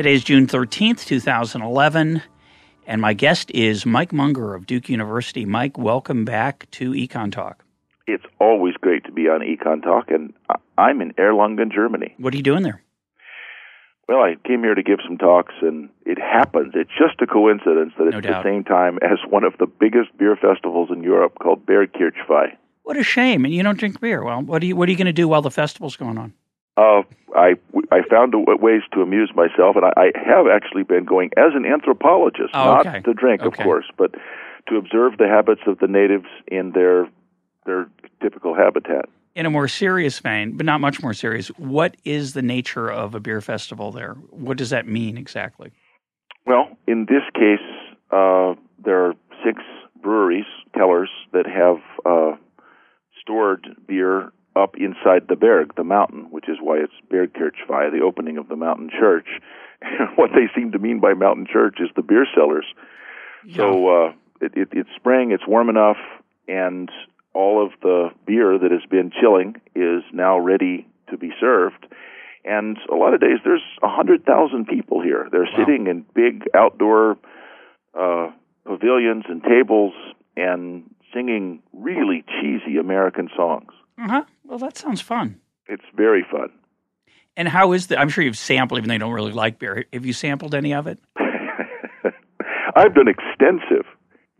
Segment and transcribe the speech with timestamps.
[0.00, 2.22] Today is June 13th, 2011,
[2.86, 5.44] and my guest is Mike Munger of Duke University.
[5.44, 7.62] Mike, welcome back to Econ Talk.
[8.06, 10.32] It's always great to be on Econ Talk, and
[10.78, 12.14] I'm in Erlangen, Germany.
[12.16, 12.82] What are you doing there?
[14.08, 16.72] Well, I came here to give some talks, and it happens.
[16.74, 20.16] It's just a coincidence that it's No the same time as one of the biggest
[20.16, 22.56] beer festivals in Europe called Bergkirchweih.
[22.84, 23.44] What a shame!
[23.44, 24.24] And you don't drink beer.
[24.24, 26.32] Well, what are you What are you going to do while the festival's going on?
[26.80, 27.02] Uh,
[27.36, 27.56] I
[27.92, 31.66] I found ways to amuse myself, and I, I have actually been going as an
[31.66, 33.00] anthropologist, Oh, not okay.
[33.02, 33.48] to drink, Okay.
[33.48, 34.14] of course, but
[34.68, 37.08] to observe the habits of the natives in their
[37.66, 37.86] their
[38.22, 39.06] typical habitat.
[39.34, 43.14] In a more serious vein, but not much more serious, what is the nature of
[43.14, 44.14] a beer festival there?
[44.30, 45.70] What does that mean exactly?
[46.46, 47.66] Well, in this case,
[48.10, 49.62] uh, there are six
[50.02, 52.36] breweries, Kellers, that have uh,
[53.20, 58.36] stored beer up inside the Berg, the mountain, which is why it's Bergkirchweih, the opening
[58.38, 59.26] of the mountain church.
[60.16, 62.66] what they seem to mean by mountain church is the beer cellars.
[63.56, 65.96] So uh, it, it, it's spring, it's warm enough,
[66.48, 66.90] and
[67.32, 71.86] all of the beer that has been chilling is now ready to be served.
[72.44, 75.28] And a lot of days there's a hundred thousand people here.
[75.30, 75.56] They're Wow.
[75.58, 77.18] sitting in big outdoor
[77.98, 78.30] uh,
[78.64, 79.92] pavilions and tables
[80.36, 80.84] and
[81.14, 83.72] singing really cheesy American songs.
[83.98, 84.22] uh-huh.
[84.50, 85.40] Well, that sounds fun.
[85.68, 86.50] It's very fun.
[87.36, 87.98] And how is the?
[88.00, 89.86] I'm sure you've sampled, even though you don't really like beer.
[89.92, 90.98] Have you sampled any of it?
[92.74, 93.86] I've done extensive,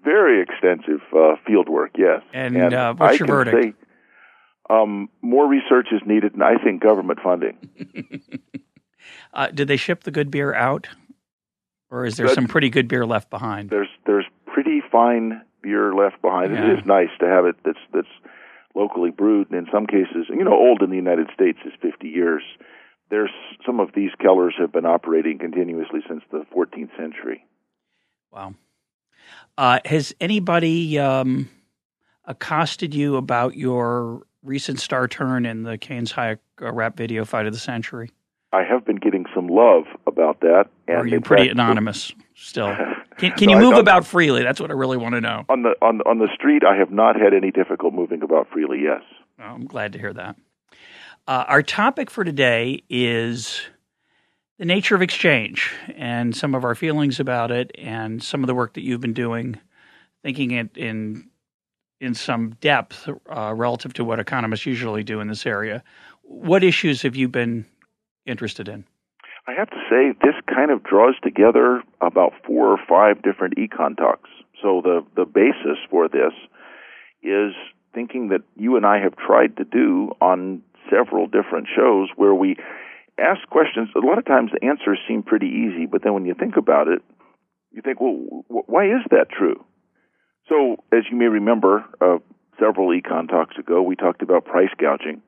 [0.05, 1.93] very extensive uh, field work.
[1.97, 3.63] Yes, And, uh, what's I your can verdict?
[3.63, 3.87] Say,
[4.69, 7.57] um, more research is needed, and I think government funding.
[9.33, 10.89] Uh, did they ship the good beer out,
[11.91, 13.71] or is there some pretty good beer left behind?
[13.71, 16.53] There's there's pretty fine beer left behind.
[16.53, 16.73] Yeah.
[16.73, 18.09] It is nice to have it that's that's
[18.75, 22.09] locally brewed, and in some cases, you know, old in the United States is 50
[22.09, 22.43] years.
[23.11, 23.31] There's
[23.67, 27.45] some of these Kellers have been operating continuously since the 14th century.
[28.31, 28.55] Wow.
[29.59, 31.49] Uh, has anybody um,
[32.25, 37.47] accosted you about your recent star turn in the Keynes Hayek uh, rap video "Fight
[37.47, 38.11] of the Century"?
[38.53, 40.67] I have been getting some love about that.
[40.89, 42.77] And are you pretty anonymous still?
[43.19, 44.43] Can, can No, you move about freely?
[44.43, 45.45] That's what I really want to know.
[45.51, 46.63] on the on on the street?
[46.65, 48.81] I have not had any difficult moving about freely.
[48.83, 49.03] Yes.
[49.39, 50.37] I'm glad to hear that.
[51.29, 53.61] Uh, our topic for today is
[54.59, 58.55] the nature of exchange and some of our feelings about it, and some of the
[58.55, 59.59] work that you've been doing,
[60.23, 61.29] thinking it in
[62.01, 65.85] in some depth uh, relative to what economists usually do in this area.
[66.23, 67.67] What issues have you been
[68.25, 68.87] interested in?
[69.51, 73.97] I have to say, this kind of draws together about four or five different econ
[73.97, 74.31] talks.
[74.63, 76.33] So the the basis for this
[77.23, 77.53] is
[77.93, 82.57] thinking that you and I have tried to do on several different shows where we
[83.19, 83.89] ask questions.
[83.97, 86.87] A lot of times the answers seem pretty easy, but then when you think about
[86.87, 87.03] it,
[87.73, 89.65] you think, well, wh- why is that true?
[90.49, 92.19] So, as you may remember, uh,
[92.61, 95.23] several econ talks ago, we talked about price gouging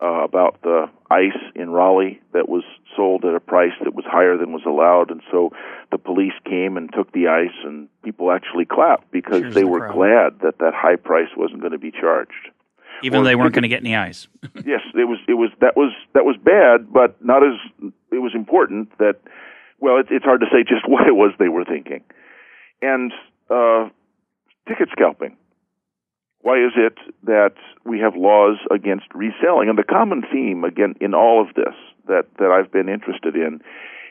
[0.00, 2.62] uh, about the ice in Raleigh that was
[2.96, 5.50] sold at a price that was higher than was allowed, and so
[5.90, 9.66] the police came and took the ice, and people actually clapped because Cheers they the
[9.66, 9.94] were crowd.
[9.94, 12.50] glad that that high price wasn't going to be charged.
[13.02, 14.28] Even Or though they weren't going to get any ice.
[14.64, 17.54] yes, it was it was that was that was bad, but not as
[18.12, 19.16] it was important that.
[19.82, 22.02] Well, it, it's hard to say just what it was they were thinking,
[22.82, 23.12] and
[23.48, 23.88] uh,
[24.68, 25.36] ticket scalping.
[26.42, 27.54] Why is it that
[27.84, 29.68] we have laws against reselling?
[29.68, 31.74] And the common theme, again, in all of this
[32.08, 33.60] that, that I've been interested in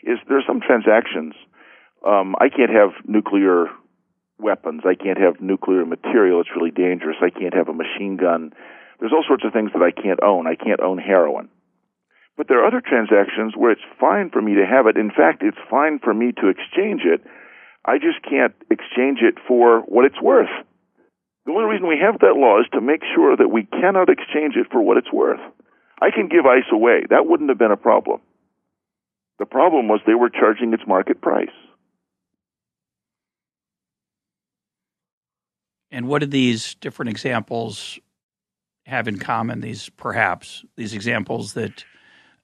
[0.04, 1.34] is there's some transactions.
[2.06, 3.68] Um, I can't have nuclear
[4.38, 4.84] weapons.
[4.86, 6.40] I can't have nuclear material.
[6.40, 7.18] It's really dangerous.
[7.22, 8.54] I can't have a machine gun.
[9.00, 10.48] There's all sorts of things that I can't own.
[10.48, 11.50] I can't own heroin.
[12.38, 14.96] But there are other transactions where it's fine for me to have it.
[14.96, 17.26] In fact, it's fine for me to exchange it.
[17.86, 20.54] I just can't exchange it for what it's worth.
[21.50, 24.54] The only reason we have that law is to make sure that we cannot exchange
[24.56, 25.40] it for what it's worth.
[26.00, 27.06] I can give ice away.
[27.10, 28.22] That wouldn't have been a problem.
[29.40, 31.50] The problem was they were charging its market price.
[35.90, 37.98] And what did these different examples
[38.86, 39.62] have in common?
[39.62, 41.84] These perhaps these examples that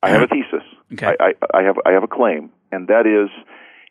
[0.02, 0.68] I have a thesis.
[0.94, 3.30] okay, I, I, I have I have a claim, and that is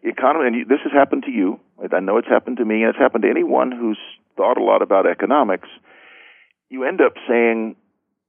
[0.03, 0.49] economy.
[0.49, 1.61] And this has happened to you.
[1.93, 3.99] I know it's happened to me, and it's happened to anyone who's
[4.37, 5.69] thought a lot about economics.
[6.71, 7.77] You end up saying,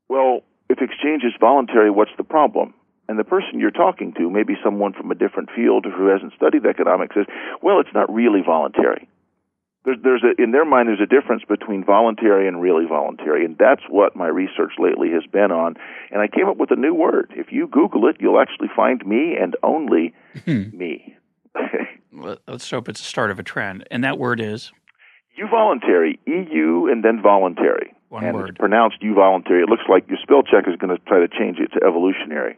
[0.10, 2.74] "Well, if exchange is voluntary, what's the problem?"
[3.08, 6.66] And the person you're talking to, maybe someone from a different field who hasn't studied
[6.66, 7.28] economics, says,
[7.62, 9.08] "Well, it's not really voluntary."
[9.86, 13.56] There's, there's a, in their mind, there's a difference between voluntary and really voluntary, and
[13.58, 15.76] that's what my research lately has been on.
[16.12, 17.32] And I came up with a new word.
[17.36, 20.14] If you Google it, you'll actually find me and only
[20.44, 20.76] hmm.
[20.76, 21.16] me.
[22.48, 23.88] Let's hope it's the start of a trend.
[23.92, 24.72] And that word is?
[25.40, 27.94] Euvoluntary, EU and then voluntary.
[28.10, 28.50] One and word.
[28.50, 29.64] It's pronounced you voluntary.
[29.64, 32.58] It looks like your spell check is going to try to change it to evolutionary.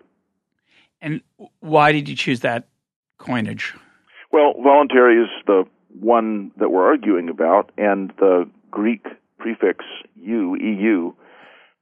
[1.01, 1.21] And
[1.59, 2.67] why did you choose that
[3.17, 3.73] coinage?
[4.31, 5.63] Well, voluntary is the
[5.99, 9.05] one that we're arguing about, and the Greek
[9.39, 9.85] prefix
[10.15, 11.15] "eu" (eu)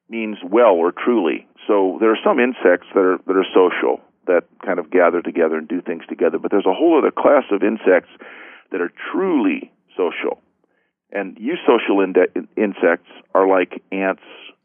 [0.09, 1.47] means well or truly.
[1.67, 5.57] So there are some insects that are that are social that kind of gather together
[5.57, 8.09] and do things together, but there's a whole other class of insects
[8.71, 10.41] that are truly social.
[11.11, 14.23] And eusocial inde- insects are like ants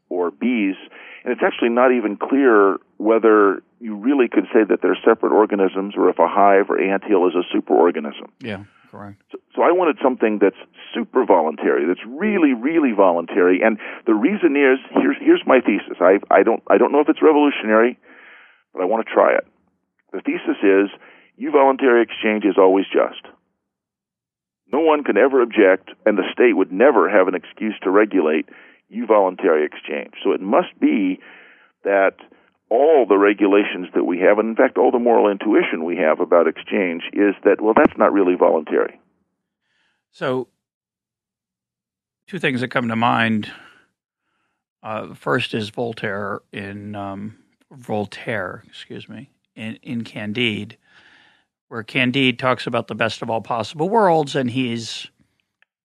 [0.09, 0.75] or bees,
[1.23, 5.95] and it's actually not even clear whether you really could say that they're separate organisms
[5.95, 8.27] or if a hive or ant hill is a superorganism.
[8.39, 8.63] Yeah.
[8.91, 9.23] Correct.
[9.31, 10.59] So, so I wanted something that's
[10.93, 13.61] super voluntary, that's really, really voluntary.
[13.63, 15.95] And the reason is here's here's my thesis.
[16.01, 17.97] I I don't I don't know if it's revolutionary,
[18.73, 19.47] but I want to try it.
[20.11, 20.91] The thesis is
[21.39, 23.30] euvoluntary exchange is always just.
[24.71, 28.47] No one can ever object, and the state would never have an excuse to regulate
[28.93, 30.13] euvoluntary exchange.
[30.23, 31.19] So it must be
[31.83, 32.15] that
[32.69, 36.21] all the regulations that we have, and in fact, all the moral intuition we have
[36.21, 38.99] about exchange is that, well, that's not really voluntary.
[40.11, 40.47] So,
[42.27, 43.51] two things that come to mind.
[44.83, 47.37] Uh, first is Voltaire in um,
[47.71, 50.77] Voltaire, excuse me, in, in Candide,
[51.71, 55.07] where Candide talks about the best of all possible worlds, and he's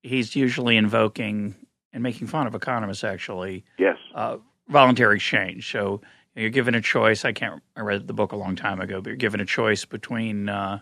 [0.03, 1.55] he's usually invoking
[1.93, 3.65] and making fun of economists, actually.
[3.79, 3.97] Yes.
[4.12, 4.38] Uh,
[4.69, 5.71] voluntary exchange.
[5.71, 6.00] So
[6.35, 7.25] you're given a choice.
[7.25, 7.62] I can't.
[7.77, 10.81] I read the book a long time ago, but you're given a choice between, uh,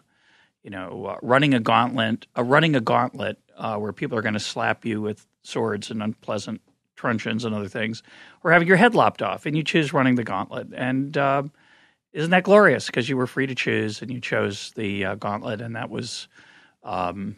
[0.62, 4.33] you know, uh, running a gauntlet, uh, running a gauntlet uh, where people are going
[4.33, 6.62] to slap you with swords and unpleasant
[6.97, 8.03] truncheons and other things,
[8.43, 10.69] or having your head lopped off, and you choose running the gauntlet.
[10.75, 11.43] And uh,
[12.14, 12.87] isn't that glorious?
[12.87, 16.28] Because you were free to choose, and you chose the uh, gauntlet, and that was.
[16.82, 17.37] Um,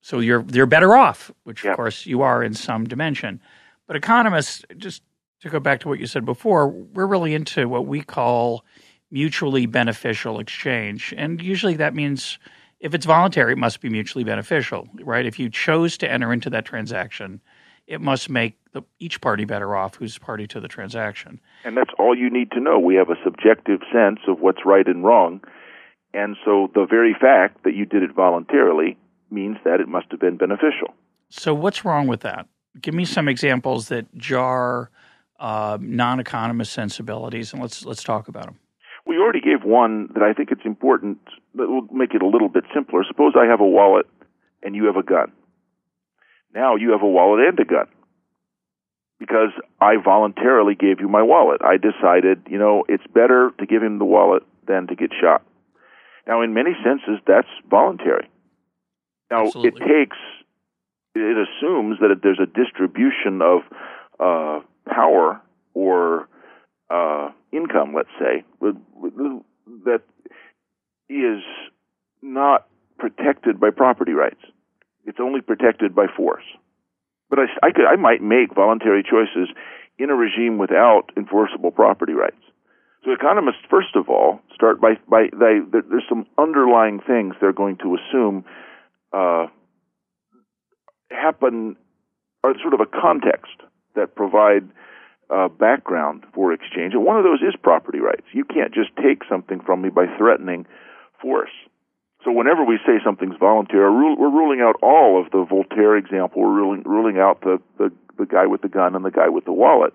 [0.00, 3.40] so you're you're better off, which of course you are in some dimension.
[3.86, 5.02] But economists just
[5.42, 8.64] to go back to what you said before, we're really into what we call
[9.10, 11.14] mutually beneficial exchange.
[11.16, 12.38] And usually that means
[12.80, 15.26] if it's voluntary, it must be mutually beneficial, right?
[15.26, 17.40] If you chose to enter into that transaction,
[17.88, 21.40] it must make the, each party better off who's party to the transaction.
[21.64, 22.78] And that's all you need to know.
[22.78, 25.40] We have a subjective sense of what's right and wrong.
[26.12, 28.98] And so the very fact that you did it voluntarily
[29.30, 30.94] means that it must have been beneficial.
[31.30, 32.46] So, what's wrong with that?
[32.80, 34.90] Give me some examples that jar
[35.38, 38.58] uh, non-economist sensibilities, and let's let's talk about them.
[39.06, 41.18] We already gave one that I think it's important
[41.54, 43.04] that will make it a little bit simpler.
[43.06, 44.06] Suppose I have a wallet
[44.62, 45.32] and you have a gun.
[46.54, 47.86] Now you have a wallet and a gun
[49.18, 49.50] because
[49.80, 51.60] I voluntarily gave you my wallet.
[51.62, 55.42] I decided, you know, it's better to give him the wallet than to get shot.
[56.26, 58.28] Now, in many senses, that's voluntary.
[59.30, 59.82] Now, Absolutely.
[59.82, 60.16] it takes,
[61.14, 63.60] it assumes that there's a distribution of
[64.20, 65.40] uh, power
[65.74, 66.28] or
[66.90, 70.02] uh, income, let's say, that
[71.08, 71.42] is
[72.22, 72.66] not
[72.98, 74.40] protected by property rights.
[75.08, 76.44] It's only protected by force.
[77.30, 79.48] But I, I, could, I might make voluntary choices
[79.98, 82.36] in a regime without enforceable property rights.
[83.04, 87.78] So economists, first of all, start by, by they, there's some underlying things they're going
[87.78, 88.44] to assume
[89.14, 89.46] uh,
[91.10, 91.76] happen,
[92.44, 93.56] are sort of a context
[93.94, 94.68] that provide
[95.30, 98.26] uh, background for exchange, and one of those is property rights.
[98.32, 100.66] You can't just take something from me by threatening
[101.20, 101.50] force.
[102.28, 106.42] So whenever we say something's voluntary, we're ruling out all of the Voltaire example.
[106.42, 109.46] We're ruling, ruling out the, the, the guy with the gun and the guy with
[109.46, 109.94] the wallet.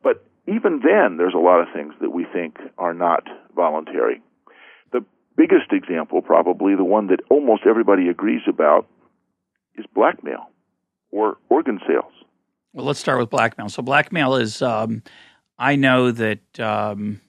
[0.00, 3.24] But even then, there's a lot of things that we think are not
[3.56, 4.22] voluntary.
[4.92, 5.04] The
[5.36, 8.86] biggest example, probably the one that almost everybody agrees about,
[9.74, 10.50] is blackmail
[11.10, 12.12] or organ sales.
[12.72, 13.68] Well, let's start with blackmail.
[13.68, 15.02] So blackmail is um,
[15.58, 17.20] I know that um,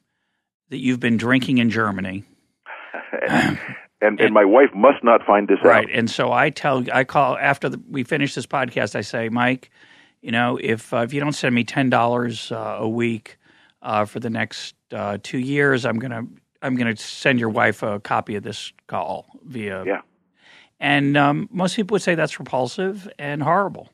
[0.70, 2.26] that you've been drinking in Germany.
[4.02, 5.84] and, and, and my wife must not find this right.
[5.84, 5.86] out.
[5.86, 5.96] Right.
[5.96, 9.72] And so I tell I call after the, we finish this podcast I say, "Mike,
[10.22, 13.38] you know, if uh, if you don't send me $10 uh, a week
[13.82, 16.26] uh, for the next uh, 2 years, I'm going to
[16.62, 19.84] I'm going to send your wife a copy of this call via.
[19.86, 20.02] Yeah.
[20.80, 23.90] And um, most people would say that's repulsive and horrible.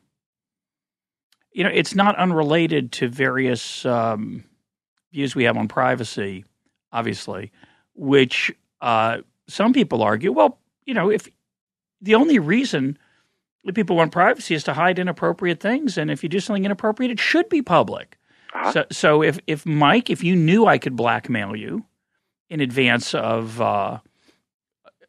[1.52, 4.44] You know, it's not unrelated to various um,
[5.12, 6.44] views we have on privacy,
[6.92, 7.50] obviously,
[7.94, 11.28] which uh, some people argue, well, you know, if
[12.00, 12.98] the only reason
[13.64, 17.10] that people want privacy is to hide inappropriate things, and if you do something inappropriate,
[17.10, 18.18] it should be public.
[18.54, 18.72] Uh-huh.
[18.72, 21.84] So, so if if Mike, if you knew I could blackmail you
[22.48, 23.98] in advance of uh,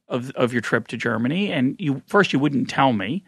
[0.08, 3.24] of of your trip to Germany, and you first you wouldn't tell me,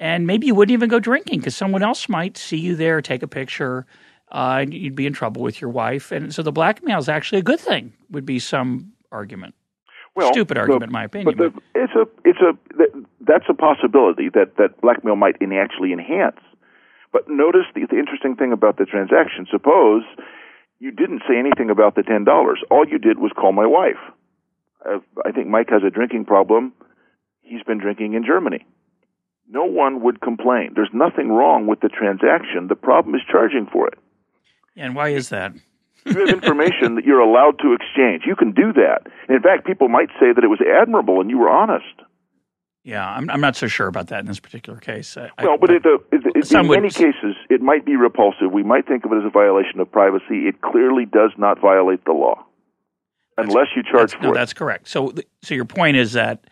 [0.00, 3.22] and maybe you wouldn't even go drinking because someone else might see you there, take
[3.22, 3.86] a picture,
[4.32, 7.38] uh, and you'd be in trouble with your wife, and so the blackmail is actually
[7.38, 7.92] a good thing.
[8.10, 9.54] Would be some argument.
[10.14, 11.34] Well, Stupid argument, in my opinion.
[11.36, 12.52] But the, it's a it's a
[13.20, 16.40] that's a possibility that that blackmail might in actually enhance.
[17.12, 19.46] But notice the, the interesting thing about the transaction.
[19.50, 20.02] Suppose
[20.80, 22.60] you didn't say anything about the ten dollars.
[22.70, 24.00] All you did was call my wife.
[24.84, 26.72] Uh, I think Mike has a drinking problem.
[27.40, 28.66] He's been drinking in Germany.
[29.48, 30.72] No one would complain.
[30.74, 32.68] There's nothing wrong with the transaction.
[32.68, 33.98] The problem is charging for it.
[34.76, 35.52] and why is that?
[36.04, 38.22] You have information that you're allowed to exchange.
[38.26, 39.02] You can do that.
[39.28, 41.84] And in fact, people might say that it was admirable and you were honest.
[42.84, 45.16] Yeah, I'm I'm not so sure about that in this particular case.
[45.16, 48.50] I, Well, but it, uh, it, it, in would- many cases, it might be repulsive.
[48.50, 50.48] We might think of it as a violation of privacy.
[50.48, 52.44] It clearly does not violate the law,
[53.38, 54.34] unless you charge for no, it.
[54.34, 54.88] that's correct.
[54.88, 56.44] So, so your point is that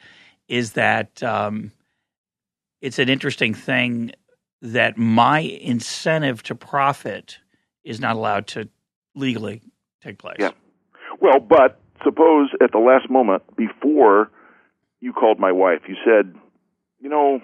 [0.46, 1.72] is that um,
[2.80, 4.12] it's an interesting thing
[4.62, 7.38] that my incentive to profit
[7.82, 8.68] is not allowed to
[9.14, 9.62] legally
[10.02, 10.36] take place.
[10.38, 10.50] Yeah.
[11.20, 14.30] Well, but suppose at the last moment before
[15.00, 16.34] you called my wife, you said,
[17.00, 17.40] "You know,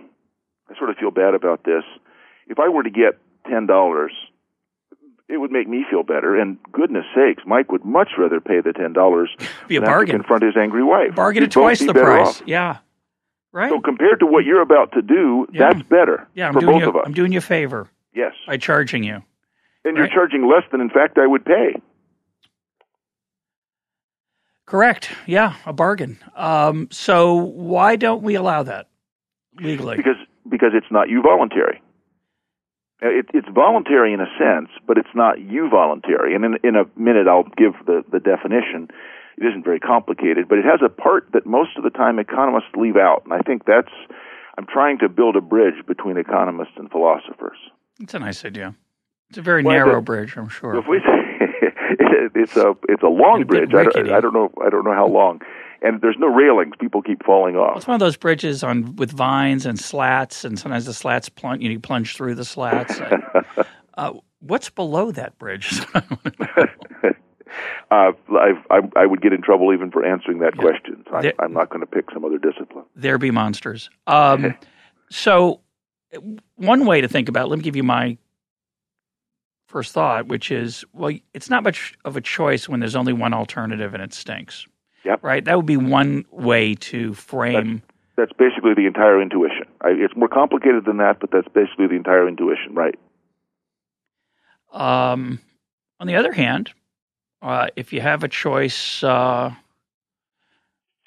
[0.70, 1.85] I sort of feel bad about this.
[2.46, 3.18] If I were to get
[3.50, 4.12] ten dollars,
[5.28, 8.73] it would make me feel better." And goodness sakes, Mike would much rather pay the
[8.73, 9.35] ten dollars
[9.68, 10.16] Be a than have to bargain.
[10.16, 11.14] confront his angry wife.
[11.14, 12.40] Bargain at twice the price.
[12.40, 12.42] off.
[12.46, 12.78] Yeah.
[13.52, 13.70] Right.
[13.70, 15.73] So compared to what you're about to do, Yeah.
[15.73, 16.88] that's better yeah, I'm for both you.
[16.90, 17.02] of us.
[17.06, 19.23] I'm doing you a favor yes, by charging you.
[19.86, 21.76] And you're charging less than, in fact, I would pay.
[24.66, 25.10] Correct.
[25.26, 26.18] Yeah, a bargain.
[26.34, 28.88] Um, so why don't we allow that
[29.60, 29.96] legally?
[29.96, 30.16] because
[30.50, 31.78] because it's not euvoluntary.
[33.02, 36.34] Uh, It, it's voluntary in a sense, but it's not euvoluntary.
[36.34, 38.88] And in, in a minute, I'll give the, the definition.
[39.38, 42.74] It isn't very complicated, but it has a part that most of the time economists
[42.74, 43.22] leave out.
[43.24, 43.92] And I think that's,
[44.56, 47.58] I'm trying to build a bridge between economists and philosophers.
[48.00, 48.74] It's a nice idea.
[49.30, 50.76] It's a very Well, narrow bridge, I'm sure.
[50.76, 50.99] If we
[52.35, 54.92] it's a it's a long A bridge, I don't, I don't know I don't know
[54.95, 55.40] how long,
[55.83, 56.75] and there's no railings.
[56.78, 57.76] People keep falling off.
[57.76, 61.62] It's one of those bridges on with vines and slats, and sometimes the slats plunge.
[61.62, 63.00] You, know, you plunge through the slats.
[63.99, 65.80] uh, what's below that bridge?
[65.95, 66.68] uh,
[67.90, 68.52] I,
[68.97, 71.04] I would get in trouble even for answering that question.
[71.11, 72.85] So There- I, I'm not going to pick some other discipline.
[72.95, 73.90] there be monsters.
[74.06, 74.54] Um,
[75.11, 75.61] so,
[76.56, 77.47] one way to think about.
[77.47, 78.18] it, Let me give you my
[79.66, 83.35] first thought, which is, well, it's not much of a choice when there's only one
[83.35, 84.66] alternative and it stinks.
[85.04, 85.23] Yep.
[85.23, 85.44] Right.
[85.44, 87.82] That would be one way to frame.
[88.16, 89.66] That's basically the entire intuition.
[89.82, 92.94] I, it's more complicated than that, but that's basically the entire intuition, right?
[94.73, 95.38] Um,
[96.00, 96.73] on the other hand,
[97.42, 99.52] uh, if you have a choice, uh,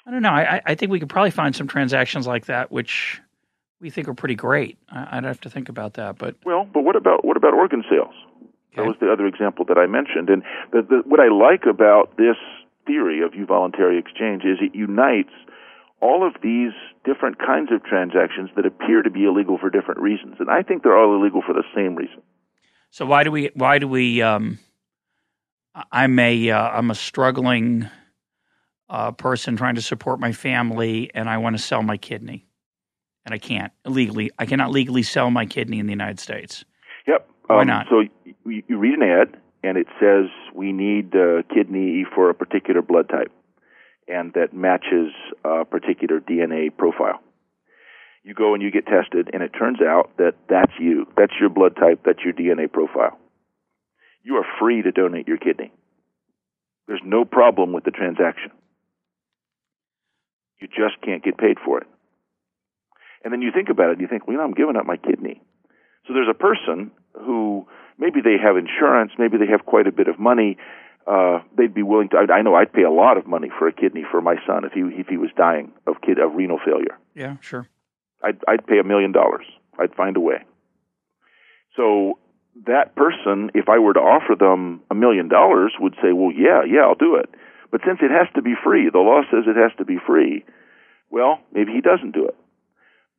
[0.06, 0.30] I don't know.
[0.30, 3.20] I, I think we could probably find some transactions like that which
[3.80, 4.78] we think are pretty great.
[4.90, 7.84] I, I'd have to think about that, but Well, but what about what about organ
[7.90, 8.14] sales?
[8.76, 10.28] That was the other example that I mentioned.
[10.30, 12.36] And the, the, what I like about this
[12.86, 15.32] theory of voluntary exchange is it unites
[16.00, 16.72] all of these
[17.04, 20.36] different kinds of transactions that appear to be illegal for different reasons.
[20.38, 22.22] And I think they're all illegal for the same reason.
[22.90, 23.50] so why do we?
[23.54, 24.22] Why do we?
[24.22, 24.58] Um,
[25.92, 27.88] I'm a uh, I'm a struggling
[28.88, 32.46] uh, person trying to support my family, and I want to sell my kidney,
[33.24, 34.30] and I can't legally.
[34.38, 36.64] I cannot legally sell my kidney in the United States.
[37.06, 37.28] Yep.
[37.46, 37.86] Why Um, not?
[37.90, 38.02] So
[38.50, 43.08] you, read an ad, and it says we need a kidney for a particular blood
[43.08, 43.32] type,
[44.08, 45.12] and that matches
[45.44, 47.20] a particular DNA profile.
[48.22, 51.06] You go and you get tested, and it turns out that that's you.
[51.16, 52.00] That's your blood type.
[52.04, 53.18] That's your DNA profile.
[54.22, 55.72] You are free to donate your kidney.
[56.86, 58.50] There's no problem with the transaction.
[60.60, 61.86] You just can't get paid for it.
[63.24, 64.96] And then you think about it, you think, well, you know, I'm giving up my
[64.96, 65.40] kidney.
[66.06, 67.66] So there's a person who
[68.00, 70.56] maybe they have insurance, maybe they have quite a bit of money.
[71.06, 72.16] Uh, they'd be willing to.
[72.16, 74.64] I, I know I'd pay a lot of money for a kidney for my son
[74.64, 76.98] if he if he was dying of kid of renal failure.
[77.14, 77.68] Yeah, sure.
[78.22, 79.46] I'd I'd pay a million dollars.
[79.78, 80.44] I'd find a way.
[81.76, 82.18] So
[82.66, 86.62] that person, if I were to offer them a million dollars, would say, "Well, yeah,
[86.64, 87.30] yeah, I'll do it."
[87.70, 90.44] But since it has to be free, the law says it has to be free.
[91.08, 92.36] Well, maybe he doesn't do it.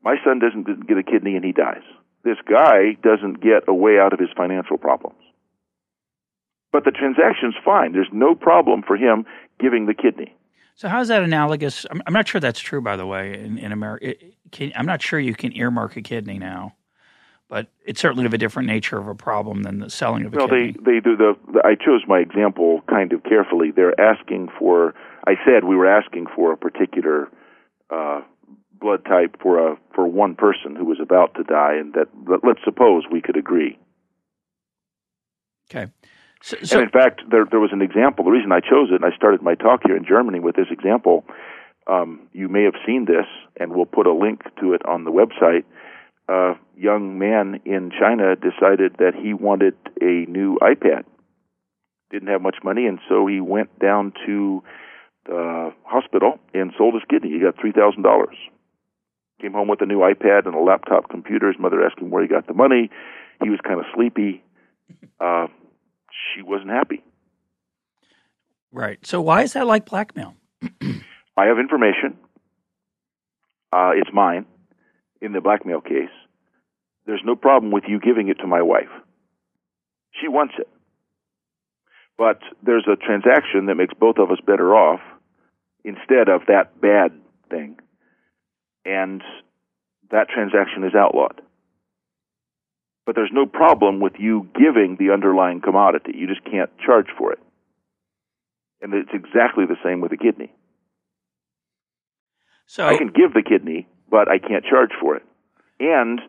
[0.04, 1.84] My son doesn't get a kidney and he dies.
[2.24, 5.18] This guy doesn't get a way out of his financial problems.
[6.72, 7.94] But the transaction's fine.
[7.94, 9.26] There's no problem for him
[9.60, 10.36] giving the kidney.
[10.76, 11.86] So how is that analogous?
[11.92, 14.14] I'm, I'm not sure that's true, by the way, in, in America.
[14.52, 16.76] Can, I'm not sure you can earmark a kidney now,
[17.50, 20.38] but it's certainly of a different nature of a problem than the selling of a
[20.38, 20.76] well, kidney.
[20.78, 21.62] Well, they, they do the, the.
[21.66, 23.72] I chose my example kind of carefully.
[23.72, 24.94] They're asking for.
[25.28, 27.30] I said we were asking for a particular
[27.90, 28.22] uh,
[28.82, 32.08] blood type for a for one person who was about to die, and that
[32.44, 33.78] let's suppose we could agree.
[35.70, 35.92] Okay.
[36.42, 38.26] So, so, and in fact, there there was an example.
[38.26, 40.68] The reason I chose it, and I started my talk here in Germany with this
[40.72, 41.24] example.
[41.88, 43.26] Um, you may have seen this,
[43.60, 45.64] and we'll put a link to it on the website.
[46.28, 51.04] A young man in China decided that he wanted a new iPad.
[52.12, 54.64] Didn't have much money, and so he went down to
[55.26, 57.30] the hospital and sold his kidney.
[57.32, 58.36] He got three thousand dollars.
[59.42, 61.48] Came home with a new iPad and a laptop computer.
[61.48, 62.92] His mother asked him where he got the money.
[63.42, 64.44] He was kind of sleepy.
[65.20, 65.48] Uh,
[66.12, 67.04] she wasn't happy.
[68.72, 69.04] Right.
[69.06, 70.36] So why is that like blackmail?
[71.38, 72.18] I have information.
[73.74, 74.46] Uh, it's mine
[75.22, 76.14] in the blackmail case.
[77.08, 78.92] There's no problem with you giving it to my wife.
[80.20, 80.70] She wants it.
[82.16, 85.00] But there's a transaction that makes both of us better off
[85.84, 87.12] instead of that bad
[87.50, 87.78] thing.
[88.86, 89.22] And
[90.12, 91.42] that transaction is outlawed
[93.06, 96.14] but there's no problem with you giving the underlying commodity.
[96.16, 97.40] You just can't charge for it.
[98.82, 100.54] And it's exactly the same with a kidney.
[102.68, 105.24] So I can give the kidney, but I can't charge for it.
[105.80, 106.22] And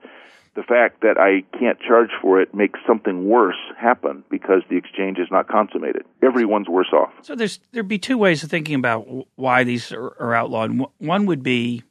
[0.56, 5.18] the fact that I can't charge for it makes something worse happen because the exchange
[5.18, 6.02] is not consummated.
[6.23, 7.10] Everyone's worse off.
[7.23, 10.78] So there's there'd be two ways of thinking about why these are, are outlawed.
[10.99, 11.84] One would be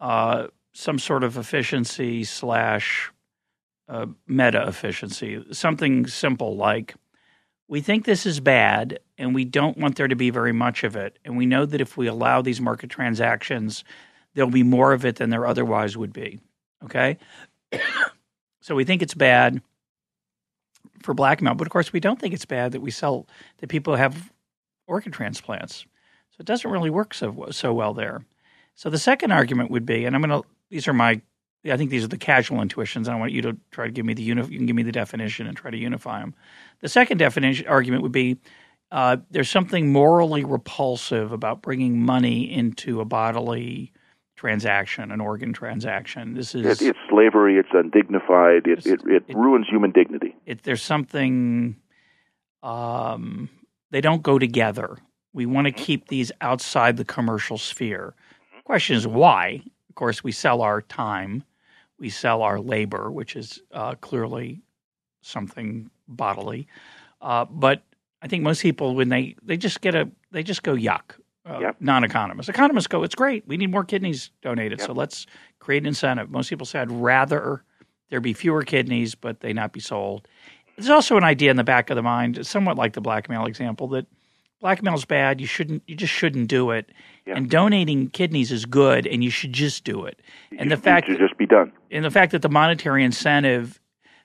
[0.00, 3.10] uh, some sort of efficiency slash
[3.88, 6.94] uh, meta efficiency, something simple like
[7.68, 10.96] we think this is bad and we don't want there to be very much of
[10.96, 11.18] it.
[11.24, 13.84] And we know that if we allow these market transactions,
[14.34, 16.40] there'll be more of it than there otherwise would be.
[16.84, 17.18] Okay?
[18.60, 19.62] so we think it's bad
[21.02, 23.26] for blackmail, but of course we don't think it's bad that we sell
[23.58, 24.32] that people have
[24.86, 25.86] organ transplants.
[26.30, 28.24] So it doesn't really work so so well there.
[28.74, 31.20] So the second argument would be, and I'm going to these are my
[31.70, 33.08] I think these are the casual intuitions.
[33.08, 34.92] I want you to try to give me the uni- you can give me the
[34.92, 36.34] definition and try to unify them.
[36.80, 38.38] The second definition argument would be
[38.92, 43.92] uh, there's something morally repulsive about bringing money into a bodily
[44.36, 46.34] transaction, an organ transaction.
[46.34, 47.56] This is it, it's slavery.
[47.56, 48.66] It's undignified.
[48.66, 50.36] It it, it, it ruins human dignity.
[50.62, 51.76] there's something
[52.62, 53.48] um,
[53.90, 54.98] they don't go together.
[55.32, 55.82] We want to mm-hmm.
[55.82, 58.14] keep these outside the commercial sphere.
[58.64, 59.62] Question is why.
[59.88, 61.44] Of course, we sell our time
[61.98, 64.62] we sell our labor, which is uh, clearly
[65.22, 66.66] something bodily.
[67.20, 67.82] Uh, but
[68.20, 71.02] I think most people, when they they just get a they just go yuck.
[71.46, 71.76] Uh, yep.
[71.78, 73.46] Non-economists, economists go, it's great.
[73.46, 74.86] We need more kidneys donated, yep.
[74.86, 75.26] so let's
[75.58, 76.30] create an incentive.
[76.30, 77.62] Most people say, I'd rather
[78.08, 80.26] there be fewer kidneys, but they not be sold.
[80.76, 83.88] There's also an idea in the back of the mind, somewhat like the blackmail example,
[83.88, 84.06] that
[84.60, 85.38] blackmail is bad.
[85.38, 85.82] You shouldn't.
[85.86, 86.90] You just shouldn't do it.
[87.26, 87.36] Yeah.
[87.36, 90.20] And donating kidneys is good, and you should just do it.
[90.58, 91.72] And the fact to just be done.
[91.90, 93.80] And the fact that the monetary incentive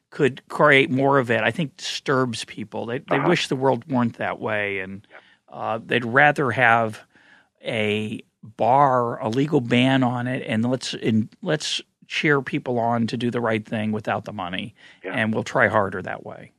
[0.10, 2.86] could create more of it, I think, disturbs people.
[2.86, 3.30] They they uh-huh.
[3.30, 5.08] wish the world weren't that way, and
[5.48, 7.06] uh, they'd rather have
[7.64, 13.18] a bar, a legal ban on it, and let's and let's cheer people on to
[13.18, 15.14] do the right thing without the money, yeah.
[15.14, 16.52] and we'll try harder that way.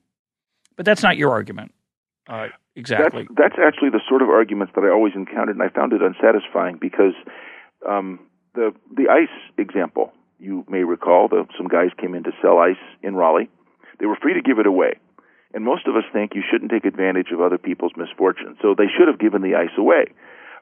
[0.76, 1.74] But that's not your argument.
[2.29, 3.26] Uh, exactly.
[3.37, 6.02] That's, that's, actually the sort of arguments that I always encountered, and I found it
[6.02, 7.14] unsatisfying because
[7.88, 8.20] um,
[8.54, 12.80] the the ice example you may recall, the, some guys came in to sell ice
[13.02, 13.50] in Raleigh.
[13.98, 14.94] They were free to give it away,
[15.52, 18.88] and most of us think you shouldn't take advantage of other people's misfortune, so they
[18.88, 20.06] should have given the ice away.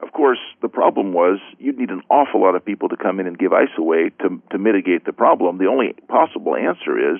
[0.01, 3.27] Of course, the problem was you'd need an awful lot of people to come in
[3.27, 5.57] and give ice away to to mitigate the problem.
[5.57, 7.19] The only possible answer is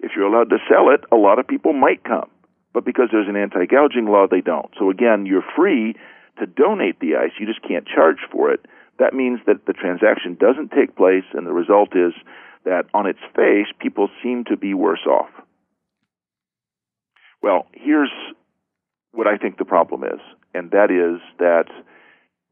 [0.00, 2.28] if you're allowed to sell it, a lot of people might come
[2.76, 4.70] but because there's an anti gouging law, they don't.
[4.78, 5.94] So again, you're free
[6.38, 8.66] to donate the ice, you just can't charge for it.
[8.98, 12.12] That means that the transaction doesn't take place, and the result is
[12.66, 15.30] that on its face, people seem to be worse off.
[17.42, 18.12] Well, here's
[19.12, 20.20] what I think the problem is,
[20.52, 21.70] and that is that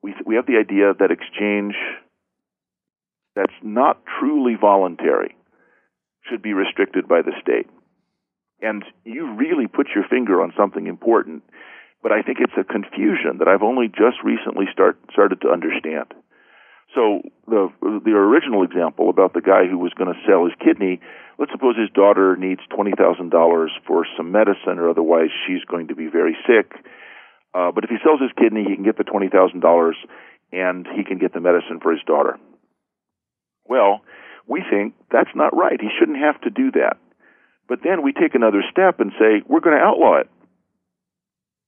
[0.03, 1.75] we, we have the idea that exchange
[3.37, 5.37] that's not truly voluntary
[6.31, 7.69] should be restricted by the state
[8.67, 11.43] and you really put your finger on something important.
[12.05, 16.13] but I think it's a confusion that I've only just recently start, started to understand.
[16.95, 21.01] So the the original example about the guy who was going to sell his kidney,
[21.41, 25.89] let's suppose his daughter needs twenty thousand dollars for some medicine, or otherwise she's going
[25.89, 26.69] to be very sick.
[27.57, 29.97] Uh, but if he sells his kidney, he can get the twenty thousand dollars,
[30.53, 32.39] and he can get the medicine for his daughter.
[33.67, 34.03] Well,
[34.47, 35.81] we think that's not right.
[35.81, 36.99] He shouldn't have to do that.
[37.69, 40.29] But then we take another step and say we're going to outlaw it.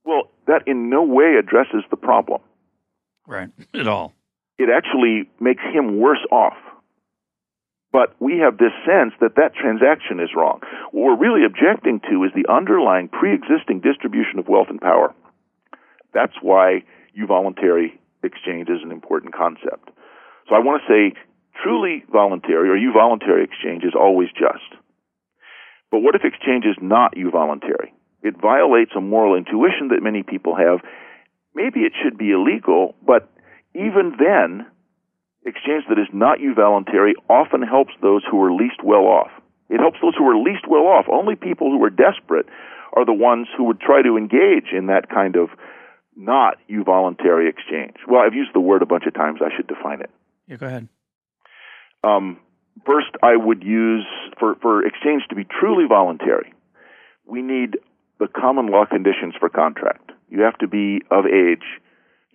[0.04, 2.40] Well, that in no way addresses the problem.
[3.26, 4.12] Right, at all.
[4.59, 6.56] It actually makes him worse off.
[7.92, 10.61] But we have this sense that that transaction is wrong.
[10.92, 15.14] What we're really objecting to is the underlying pre existing distribution of wealth and power.
[16.12, 16.85] That's why
[17.18, 19.90] euvoluntary exchange is an important concept.
[20.48, 21.18] So I want to say
[21.62, 24.80] truly voluntary or euvoluntary exchange is always just.
[25.96, 27.88] But what if exchange is not euvoluntary?
[28.20, 30.85] It violates a moral intuition that many people have.
[31.54, 33.32] Maybe it should be illegal, but
[33.74, 34.66] even then,
[35.46, 39.30] exchange that is not euvoluntary often helps those who are least well off.
[39.70, 41.06] It helps those who are least well off.
[41.11, 42.44] Only people who are desperate
[42.94, 45.48] are the ones who would try to engage in that kind of
[46.14, 47.96] not euvoluntary exchange.
[48.06, 49.40] Well, I've used the word a bunch of times.
[49.40, 50.11] I should define it.
[50.46, 50.88] Yeah, go ahead.
[52.04, 52.37] Um,
[52.84, 54.06] first, I would use
[54.38, 56.52] for, for exchange to be truly voluntary.
[57.24, 57.78] We need
[58.18, 60.12] the common law conditions for contract.
[60.28, 61.64] You have to be of age.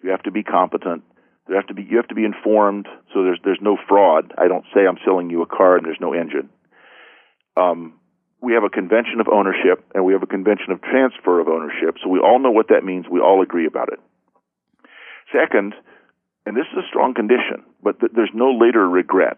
[0.04, 1.04] You have to be competent.
[1.50, 2.88] You have to be you have to be informed.
[3.14, 4.34] So there's there's no fraud.
[4.38, 6.50] I don't say I'm selling you a car and there's no engine.
[7.58, 8.00] Um,
[8.42, 11.98] we have a convention of ownership and we have a convention of transfer of ownership.
[12.02, 13.06] So we all know what that means.
[13.10, 14.00] We all agree about it.
[15.32, 15.74] Second,
[16.46, 19.38] and this is a strong condition, but th- there's no later regret.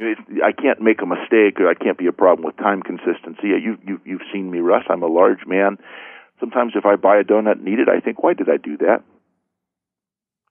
[0.00, 3.48] I can't make a mistake, or I can't be a problem with time consistency.
[3.48, 4.84] You, you, you've seen me, Russ.
[4.88, 5.78] I'm a large man.
[6.38, 8.76] Sometimes, if I buy a donut and eat it, I think, why did I do
[8.78, 9.02] that?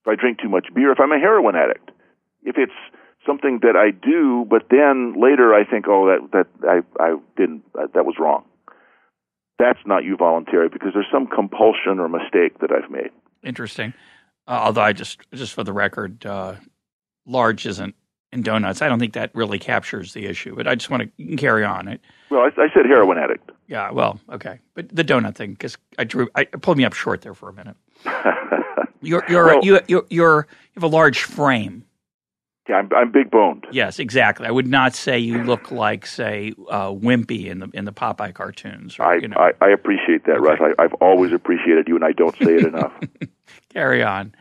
[0.02, 1.92] If I drink too much beer, if I'm a heroin addict,
[2.44, 2.74] if it's
[3.26, 7.64] something that I do, but then later I think, oh, that that I I didn't
[7.74, 8.44] that, that was wrong.
[9.60, 13.10] That's not euvoluntary because there's some compulsion or mistake that I've made.
[13.44, 13.94] Interesting.
[14.48, 16.56] Uh, although I just just for the record, uh,
[17.26, 17.96] large isn't
[18.32, 18.82] in donuts.
[18.82, 21.88] I don't think that really captures the issue, but I just want to carry on.
[21.88, 22.02] It.
[22.30, 23.52] Well, I, I said heroin addict.
[23.68, 27.22] Yeah, well, okay, but the donut thing because I drew, I pulled me up short
[27.22, 27.76] there for a minute.
[29.02, 31.84] you're you're, well, you you're, you're you have a large frame.
[32.70, 33.66] Yeah, I'm, I'm big boned.
[33.72, 34.46] Yes, exactly.
[34.46, 38.34] I would not say you look like, say, uh, Wimpy in the in the Popeye
[38.34, 39.00] cartoons.
[39.00, 39.38] Or, I, you know.
[39.38, 40.42] I, I appreciate that, okay.
[40.42, 40.60] Russ.
[40.78, 42.94] I, I've always appreciated you, and I don't say it enough.
[43.74, 44.36] Carry on.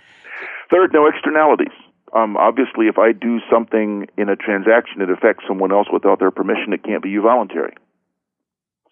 [0.70, 1.72] Third, no externalities.
[2.16, 6.31] Um, obviously, if I do something in a transaction that affects someone else without their
[6.31, 7.74] permission, it can't be voluntary.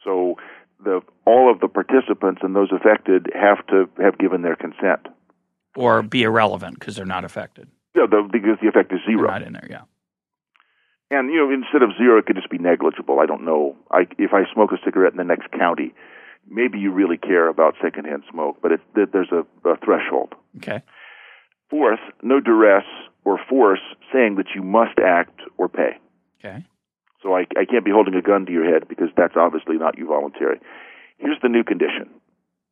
[0.03, 0.37] So
[0.83, 5.09] the all of the participants and those affected have to have given their consent,
[5.75, 7.69] or be irrelevant because they're not affected.
[7.97, 9.69] Yeah, the, because the effect is 0 they're not in there.
[9.71, 9.83] Yeah.
[11.11, 13.21] And you know, instead of zero, it could just be negligible.
[13.21, 13.77] I don't know.
[13.91, 15.95] I, if I smoke a cigarette in the next county,
[16.49, 20.35] maybe you really care about secondhand smoke, but it's, there's a, a threshold.
[20.57, 20.83] Okay.
[21.71, 22.85] Fourth, no duress
[23.25, 23.81] or force
[24.13, 25.99] saying that you must act or pay.
[26.39, 26.65] Okay.
[27.23, 29.97] So I, I can't be holding a gun to your head because that's obviously not
[29.97, 30.61] euvoluntary.
[31.17, 32.11] Here's the new condition.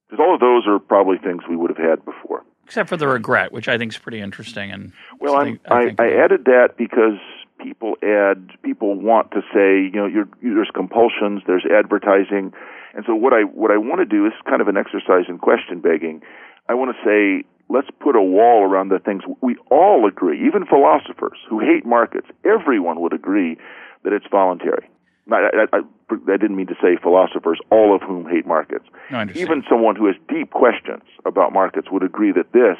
[0.08, 2.44] Because all of those are probably things we would have had before.
[2.64, 4.70] Except for the regret, which I think is pretty interesting.
[4.70, 7.18] And well, I, I, I added that because
[7.58, 12.52] people add, people want to say, you know, you're, there's compulsions, there's advertising,
[12.94, 15.38] and so what I what I want to do is kind of an exercise in
[15.38, 16.20] question begging.
[16.68, 20.66] I want to say let's put a wall around the things we all agree, even
[20.66, 23.56] philosophers who hate markets, everyone would agree
[24.04, 24.88] that it's voluntary.
[25.30, 28.84] I, I, I, didn't mean to say philosophers, all of whom hate markets.
[29.10, 32.76] No, even someone who has deep questions about markets would agree that this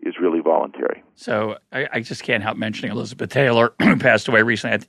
[0.00, 1.02] is really voluntary.
[1.14, 4.86] So I, I just can't help mentioning Elizabeth Taylor, who passed away recently.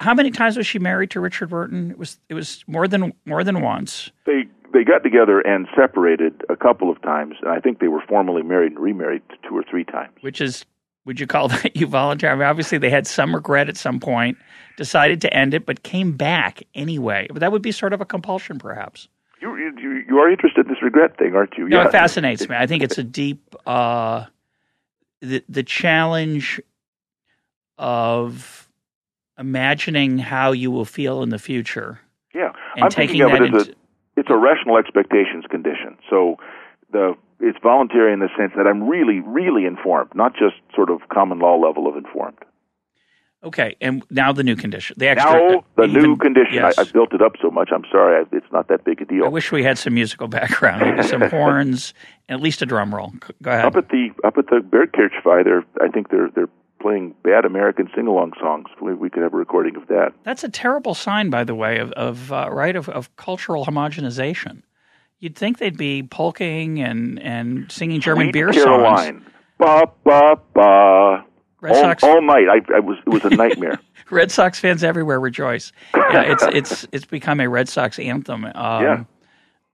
[0.00, 1.90] How many times was she married to Richard Burton?
[1.90, 4.10] It was it was more than more than once.
[4.24, 8.02] They they got together and separated a couple of times, and I think they were
[8.08, 10.12] formally married and remarried two or three times.
[10.20, 10.64] Which is,
[11.04, 12.32] would you call that euvoluntary?
[12.32, 14.38] I mean, obviously, they had some regret at some point,
[14.76, 17.26] decided to end it, but came back anyway.
[17.30, 19.08] But that would be sort of a compulsion, perhaps.
[19.40, 21.68] You you, you are interested in this regret thing, aren't you?
[21.68, 21.88] No, yeah.
[21.88, 22.54] it fascinates me.
[22.56, 24.26] I think it's a deep uh,
[25.20, 26.60] the the challenge
[27.76, 28.68] of
[29.36, 31.98] imagining how you will feel in the future.
[32.32, 33.74] Yeah, and I'm taking that into,
[34.16, 35.96] it's a rational expectations condition.
[36.10, 36.36] So
[36.92, 41.00] the it's voluntary in the sense that I'm really, really informed, not just sort of
[41.12, 42.38] common law level of informed.
[43.44, 44.94] Okay, and now the new condition.
[44.96, 46.54] The extra, now uh, the even- new condition.
[46.54, 46.78] yes.
[46.78, 47.70] I, I built it up so much.
[47.74, 48.20] I'm sorry.
[48.24, 49.24] I, it's not that big a deal.
[49.24, 51.92] I wish we had some musical background, some horns,
[52.28, 53.12] at least a drum roll.
[53.42, 53.64] Go ahead.
[53.64, 56.48] up at the up at the Bergkirchweih, they're I think they're they're
[56.82, 58.66] playing bad American sing along songs.
[58.80, 60.12] We, we could have a recording of that.
[60.24, 64.62] That's a terrible sign, by the way, of, of uh, right of, of cultural homogenization.
[65.20, 68.64] You'd think they'd be polking and, and singing German Sweet beer songs.
[68.64, 69.24] Caroline.
[69.58, 71.24] Ba ba ba.
[71.60, 72.48] Red all, Sox all night.
[72.50, 73.78] I, I was it was a nightmare.
[74.10, 75.70] Red Sox fans everywhere rejoice.
[75.94, 78.46] Yeah, it's it's it's become a Red Sox anthem.
[78.46, 79.04] Um, Yeah.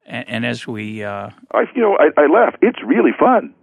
[0.04, 2.54] And, and as we uh, I you know I, I laugh.
[2.60, 3.54] It's really fun.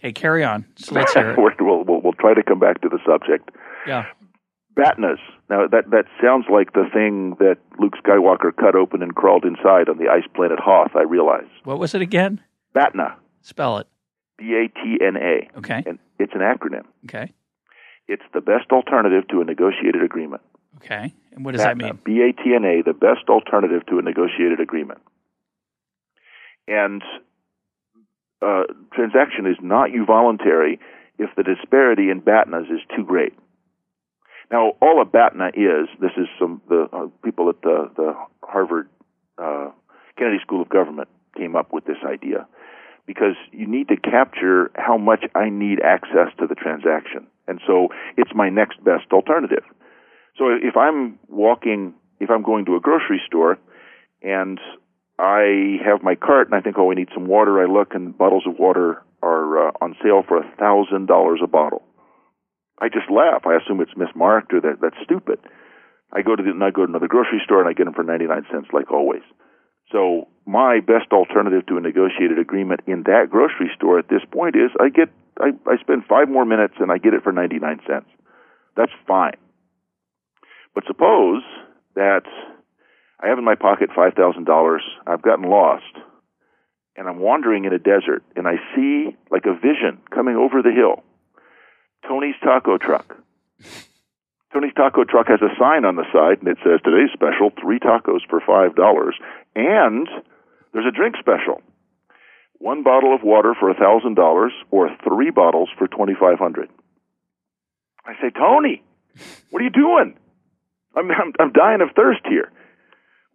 [0.00, 0.66] Okay, carry on.
[0.76, 1.38] So let's hear it.
[1.38, 3.50] we'll, we'll, we'll try to come back to the subject.
[3.86, 4.06] Yeah.
[4.76, 5.18] BATNAs.
[5.48, 9.88] Now that that sounds like the thing that Luke Skywalker cut open and crawled inside
[9.88, 10.92] on the ice planet Hoth.
[10.96, 11.46] I realize.
[11.62, 12.40] What was it again?
[12.74, 13.14] BATNA.
[13.42, 13.86] Spell it.
[14.36, 15.58] B A T N A.
[15.58, 15.84] Okay.
[15.86, 16.84] And it's an acronym.
[17.04, 17.32] Okay.
[18.08, 20.42] It's the best alternative to a negotiated agreement.
[20.78, 21.14] Okay.
[21.32, 21.98] And what does that mean?
[22.04, 25.00] B A T N A, the best alternative to a negotiated agreement.
[26.66, 27.02] And
[28.44, 30.78] uh, transaction is not euvoluntary
[31.18, 33.32] if the disparity in BATNAs is too great.
[34.50, 38.88] Now, all a BATNA is, this is some the uh, people at the, the Harvard
[39.38, 39.70] uh,
[40.18, 42.46] Kennedy School of Government came up with this idea
[43.06, 47.26] because you need to capture how much I need access to the transaction.
[47.46, 49.64] And so it's my next best alternative.
[50.38, 53.58] So if I'm walking, if I'm going to a grocery store
[54.22, 54.58] and
[55.18, 58.16] I have my cart and I think, oh, we need some water, I look and
[58.16, 61.82] bottles of water are uh, on sale for a thousand dollars a bottle.
[62.80, 63.46] I just laugh.
[63.46, 65.38] I assume it's mismarked or that that's stupid.
[66.12, 67.94] I go to the, and I go to another grocery store and I get them
[67.94, 69.22] for 99 cents like always.
[69.90, 74.56] So my best alternative to a negotiated agreement in that grocery store at this point
[74.56, 75.08] is I get
[75.40, 78.06] I, I spend five more minutes and I get it for 99 cents.
[78.76, 79.36] That's fine.
[80.74, 81.42] But suppose
[81.94, 82.22] that
[83.24, 85.96] I have in my pocket $5,000, I've gotten lost,
[86.94, 90.70] and I'm wandering in a desert, and I see like a vision coming over the
[90.70, 91.02] hill.
[92.06, 93.16] Tony's Taco Truck.
[94.52, 97.80] Tony's Taco Truck has a sign on the side, and it says today's special: three
[97.80, 99.16] tacos for five dollars,
[99.56, 100.06] and
[100.72, 101.62] there's a drink special:
[102.58, 106.68] one bottle of water for a thousand dollars, or three bottles for twenty five hundred.
[108.04, 108.82] I say, Tony,
[109.50, 110.14] what are you doing?
[110.94, 112.52] I'm I'm, I'm dying of thirst here.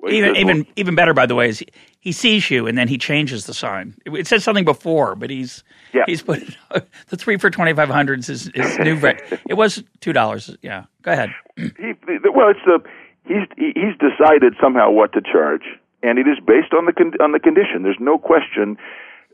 [0.08, 1.68] Even even "Well, even better, by the way, is he,
[2.00, 3.96] he sees you and then he changes the sign.
[4.06, 6.04] It, it said something before, but he's Yeah.
[6.06, 6.42] he's put
[7.10, 8.96] the three for twenty five hundreds is is new.
[9.50, 10.56] it was two dollars.
[10.62, 11.32] Yeah, go ahead.
[11.58, 11.94] he,
[12.34, 12.80] well, it's the
[13.26, 15.64] he's he- he's decided somehow what to charge,
[16.02, 17.84] and it is based on the con, on the condition.
[17.84, 18.78] There's no question.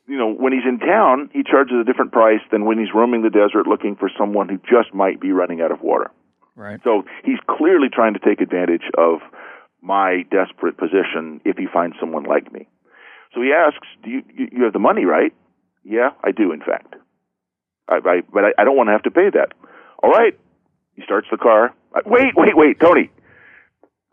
[0.08, 3.21] You know, when he's in town, he charges a different price than when he's roaming
[3.23, 6.12] the desert looking for someone who just might be running out of water.
[6.56, 6.80] Right.
[6.84, 9.19] So he's clearly trying to take advantage of
[9.86, 12.67] my desperate position if he finds someone like me.
[13.34, 15.34] So he asks, "Do you you have the money, right?"
[15.84, 16.52] Yeah, I do.
[16.52, 16.95] In fact,
[17.88, 19.54] I, I but I, I don't want to have to pay that.
[20.02, 20.38] All right.
[20.95, 21.74] He starts the car.
[21.93, 23.10] I- Wait, wait, wait, Tony.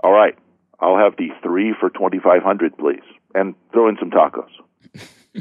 [0.03, 0.37] All right,
[0.81, 4.51] I'll have the three for twenty five hundred, please, and throw in some tacos.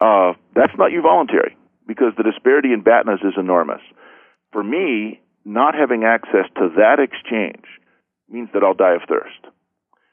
[0.00, 1.54] uh, that's not euvoluntary
[1.86, 3.82] because the disparity in BATNAs is enormous.
[4.52, 7.64] For me, not having access to that exchange
[8.32, 9.40] means that I'll die of thirst.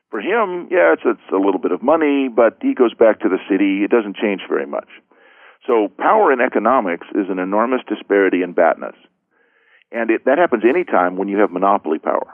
[0.09, 3.29] For him, yeah, it's, it's a little bit of money, but he goes back to
[3.29, 3.83] the city.
[3.83, 4.89] It doesn't change very much.
[5.67, 8.95] So power in economics is an enormous disparity in BATNAs.
[9.91, 12.33] And it, that happens anytime when you have monopoly power.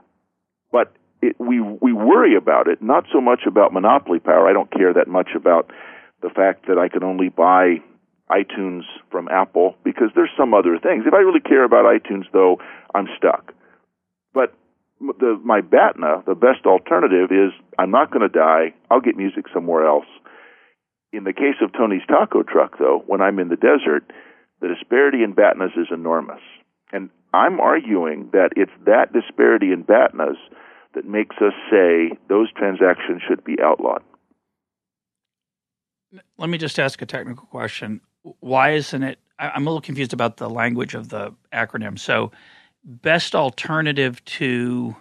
[0.72, 4.48] But it, we, we worry about it, not so much about monopoly power.
[4.48, 5.72] I don't care that much about
[6.22, 7.82] the fact that I can only buy
[8.30, 11.04] iTunes from Apple because there's some other things.
[11.06, 12.58] If I really care about iTunes, though,
[12.94, 13.54] I'm stuck.
[14.34, 14.54] But
[15.00, 18.74] the, my BATNA, the best alternative is I'm not going to die.
[18.90, 20.06] I'll get music somewhere else.
[21.12, 24.12] In the case of Tony's Taco Truck, though, when I'm in the desert,
[24.62, 26.42] the disparity in BATNAs is enormous.
[26.92, 30.38] And I'm arguing that it's that disparity in BATNAs
[30.94, 34.02] that makes us say those transactions should be outlawed.
[36.38, 38.02] Let me just ask a technical question.
[38.40, 39.20] Why isn't it?
[39.38, 42.00] I'm a little confused about the language of the acronym.
[42.00, 42.32] So,
[42.86, 44.96] best alternative to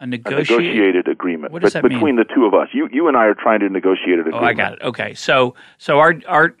[0.00, 1.94] a A negotiated agreement What does that mean?
[1.94, 2.68] between the two of us.
[2.72, 4.44] You, you and I are trying to negotiate an agreement.
[4.44, 4.46] Oh.
[4.46, 4.82] I got it.
[4.82, 6.54] Okay, so so our our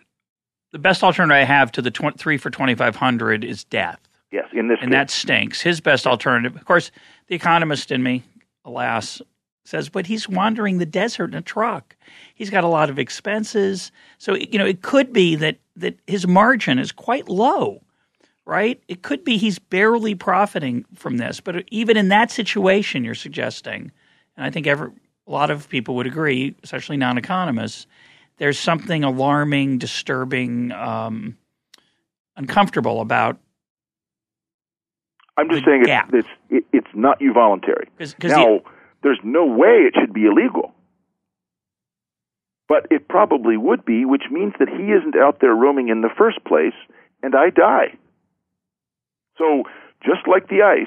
[0.72, 4.00] the best alternative I have to the tw- three for twenty five hundred is death,
[4.32, 4.96] Yes, in this and case.
[4.98, 5.60] that stinks.
[5.60, 6.90] His best alternative, of course,
[7.28, 8.22] the economist in me,
[8.64, 9.22] alas,
[9.64, 11.94] says, but he's wandering the desert in a truck.
[12.34, 16.26] He's got a lot of expenses, so you know it could be that that his
[16.26, 17.80] margin is quite low,
[18.48, 18.82] right?
[18.88, 23.92] It could be he's barely profiting from this, but even in that situation, you're suggesting,
[24.38, 24.88] and I think every,
[25.26, 27.86] a lot of people would agree, especially non economists,
[28.38, 31.36] there's something alarming, disturbing, um,
[32.36, 33.36] uncomfortable about.
[35.36, 37.88] I'm just saying it's, it's, it's not euvoluntary.
[37.98, 38.60] Cause, cause now, the,
[39.02, 40.72] there's no way it should be illegal.
[42.66, 46.10] But it probably would be, which means that he isn't out there roaming in the
[46.16, 46.74] first place,
[47.22, 47.98] and I die.
[49.38, 49.62] So,
[50.04, 50.86] just like the ice,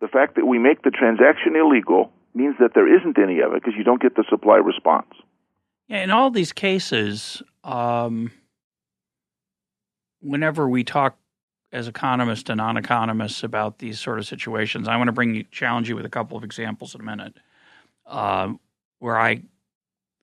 [0.00, 3.62] the fact that we make the transaction illegal means that there isn't any of it
[3.62, 5.08] because you don't get the supply response.
[5.88, 8.30] Yeah, in all these cases, um,
[10.20, 11.16] whenever we talk
[11.72, 15.88] as economists and non-economists about these sort of situations, I want to bring you, challenge
[15.88, 17.34] you with a couple of examples in a minute,
[18.06, 18.52] uh,
[18.98, 19.42] where I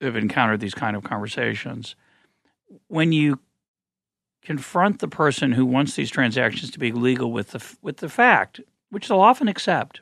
[0.02, 1.96] have encountered these kind of conversations.
[2.88, 3.40] When you
[4.48, 8.62] confront the person who wants these transactions to be legal with the with the fact,
[8.92, 10.00] which they'll often accept,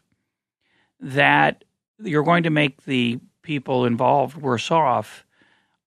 [1.00, 1.64] that
[1.98, 5.26] you're going to make the people involved worse off,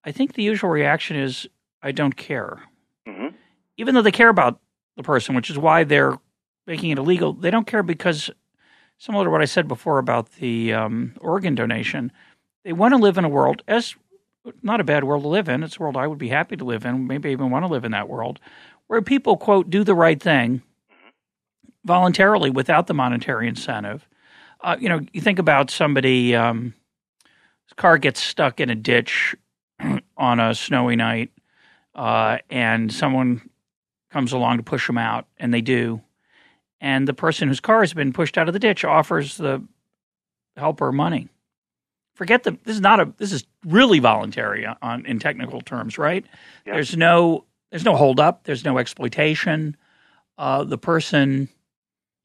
[0.05, 1.47] I think the usual reaction is,
[1.85, 2.59] I don't care.
[3.07, 3.29] Mm-hmm.
[3.77, 4.59] Even though they care about
[4.97, 6.18] the person, which is why they're
[6.66, 8.29] making it illegal, they don't care because,
[8.99, 12.11] similar to what I said before about the um, organ donation,
[12.64, 13.94] they want to live in a world, as
[14.62, 16.64] not a bad world to live in, it's a world I would be happy to
[16.64, 18.40] live in, maybe even want to live in that world,
[18.87, 20.62] where people, quote, do the right thing
[21.85, 24.07] voluntarily without the monetary incentive
[24.61, 26.74] uh, you know, you think about somebody, um,
[27.77, 29.37] car gets stuck in a ditch
[30.16, 31.31] on a snowy night,
[31.94, 33.48] uh, and someone
[34.11, 36.01] comes along to push them out, and they do.
[36.81, 39.62] And the person whose car has been pushed out of the ditch offers the
[40.57, 41.29] helper money.
[42.18, 46.26] Forget the this is not a this is really voluntary on in technical terms, right?
[46.66, 46.72] Yeah.
[46.74, 49.76] There's no there's no holdup, there's no exploitation.
[50.37, 51.48] Uh, the person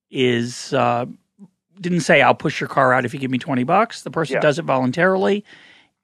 [0.10, 1.06] is uh,
[1.80, 4.02] didn't say I'll push your car out if you give me 20 bucks.
[4.02, 4.40] The person Yeah.
[4.40, 5.46] does it voluntarily.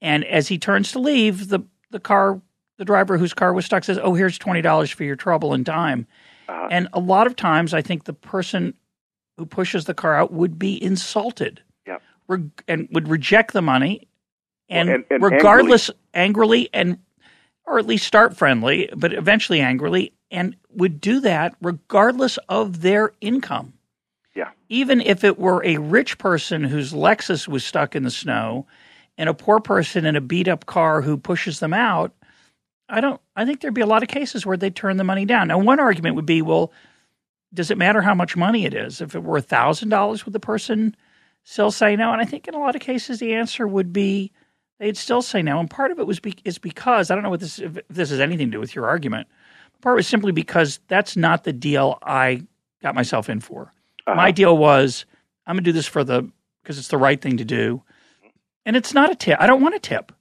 [0.04, 2.40] And as he turns to leave, the the car
[2.78, 6.06] the driver whose car was stuck says, "Oh, here's $20 for your trouble and time."
[6.48, 6.68] Uh-huh.
[6.70, 8.76] And a lot of times I think the person
[9.38, 11.64] who pushes the car out would be insulted.
[12.68, 14.08] And would reject the money
[14.70, 17.00] and, and- and regardless angrily and
[17.66, 23.14] or at least start friendly, but eventually angrily and would do that regardless of their
[23.22, 23.74] income
[24.36, 24.50] Yeah.
[24.70, 28.66] even if it were a rich person whose Lexus was stuck in the snow
[29.18, 32.14] and a poor person in a beat up car who pushes them out,
[32.88, 35.26] I don't I think there'd be a lot of cases where they'd turn the money
[35.26, 35.48] down.
[35.48, 36.72] Now one argument would be, well,
[37.54, 39.02] does it matter how much money it is?
[39.02, 40.96] If it were thousand dollars would the person
[41.50, 42.14] still say no?
[42.14, 44.32] And I think in a lot of cases the answer would be
[44.78, 45.60] they'd still say no.
[45.60, 48.12] And part of it was be, is because I don't know what this if this
[48.12, 49.28] has anything to do with your argument.
[49.82, 52.44] Part was simply because that's not the deal I
[52.84, 53.74] got myself in for.
[54.06, 54.16] Uh-huh.
[54.16, 55.06] My deal was
[55.48, 56.30] I'm going to do this for the
[56.62, 57.82] because it's the right thing to do,
[58.66, 59.40] and it's not a tip.
[59.42, 60.12] I don't want a tip.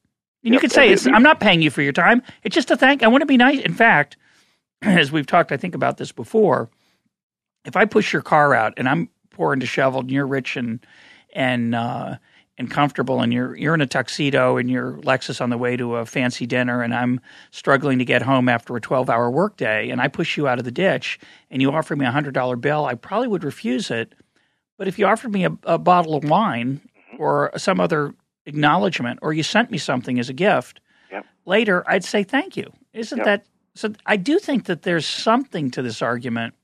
[0.45, 2.23] And you could say it's, I'm not paying you for your time.
[2.43, 3.03] It's just a thank.
[3.03, 3.61] I want to be nice.
[3.61, 4.17] In fact,
[4.83, 6.71] as we've talked, I think about this before.
[7.64, 10.81] If I push your car out and I'm poor and disheveled, and you're rich and
[11.35, 12.17] and uh,
[12.57, 15.97] and comfortable, and you're you're in a tuxedo and your Lexus on the way to
[15.97, 20.01] a fancy dinner, and I'm struggling to get home after a 12 hour workday, and
[20.01, 21.19] I push you out of the ditch,
[21.51, 24.14] and you offer me a hundred dollar bill, I probably would refuse it.
[24.77, 26.81] But if you offered me a, a bottle of wine
[27.19, 28.14] or some other
[28.47, 31.27] acknowledgement, or you sent me something as a gift Yep.
[31.47, 32.73] later, I'd say thank you.
[32.93, 33.25] Isn't Yep.
[33.25, 33.93] that so?
[34.07, 36.55] I do think that there's something to this argument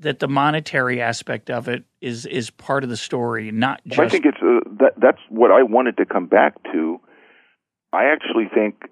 [0.00, 4.00] that the monetary aspect of it is is part of the story, not just.
[4.00, 4.94] I think it's uh, that.
[4.96, 7.00] That's what I wanted to come back to.
[7.92, 8.82] I actually think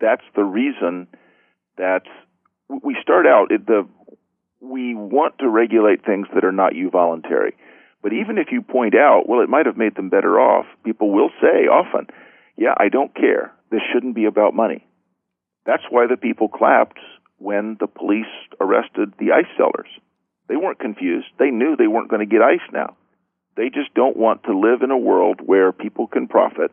[0.00, 1.06] that's the reason
[1.76, 2.02] that
[2.82, 3.86] we start out at the.
[4.60, 7.52] We want to regulate things that are not euvoluntary,
[8.02, 10.66] but even if you point out, well, it might have made them better off.
[10.84, 12.06] People will say often,
[12.56, 13.52] "Yeah, I don't care.
[13.70, 14.86] This shouldn't be about money."
[15.66, 16.98] That's why the people clapped
[17.38, 19.88] when the police arrested the ice sellers.
[20.48, 21.26] They weren't confused.
[21.38, 22.96] They knew they weren't going to get ice now.
[23.56, 26.70] They just don't want to live in a world where people can profit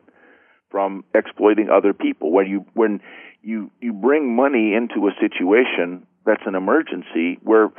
[0.70, 2.30] from exploiting other people.
[2.30, 3.00] When you when
[3.42, 7.70] you you bring money into a situation that's an emergency where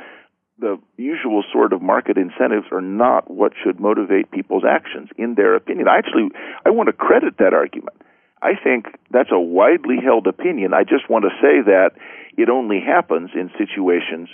[0.58, 5.54] the usual sort of market incentives are not what should motivate people's actions in their
[5.54, 5.88] opinion.
[5.88, 6.30] I actually
[6.64, 7.96] I want to credit that argument.
[8.42, 10.74] I think that's a widely held opinion.
[10.74, 11.90] I just want to say that
[12.36, 14.28] it only happens in situations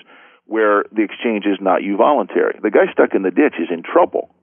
[0.46, 2.60] where the exchange is not euvoluntary.
[2.60, 4.34] The guy stuck in the ditch is in trouble.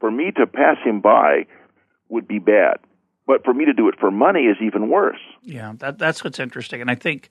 [0.00, 1.46] For me to pass him by
[2.08, 2.78] would be bad.
[3.26, 5.20] But for me to do it for money is even worse.
[5.42, 7.30] Yeah, that that's what's interesting, and I think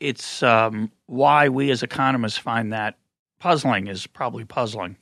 [0.00, 2.96] it's um, why we as economists find that
[3.38, 4.96] puzzling is probably puzzling,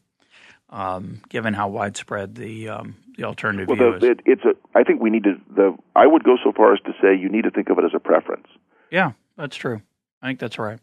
[0.71, 4.11] um, given how widespread the um, the alternative well, view the, is.
[4.11, 4.79] It, it's a.
[4.79, 5.35] I think we need to.
[5.55, 7.85] The I would go so far as to say you need to think of it
[7.85, 8.47] as a preference.
[8.91, 9.81] Yeah, that's true.
[10.21, 10.79] I think that's right.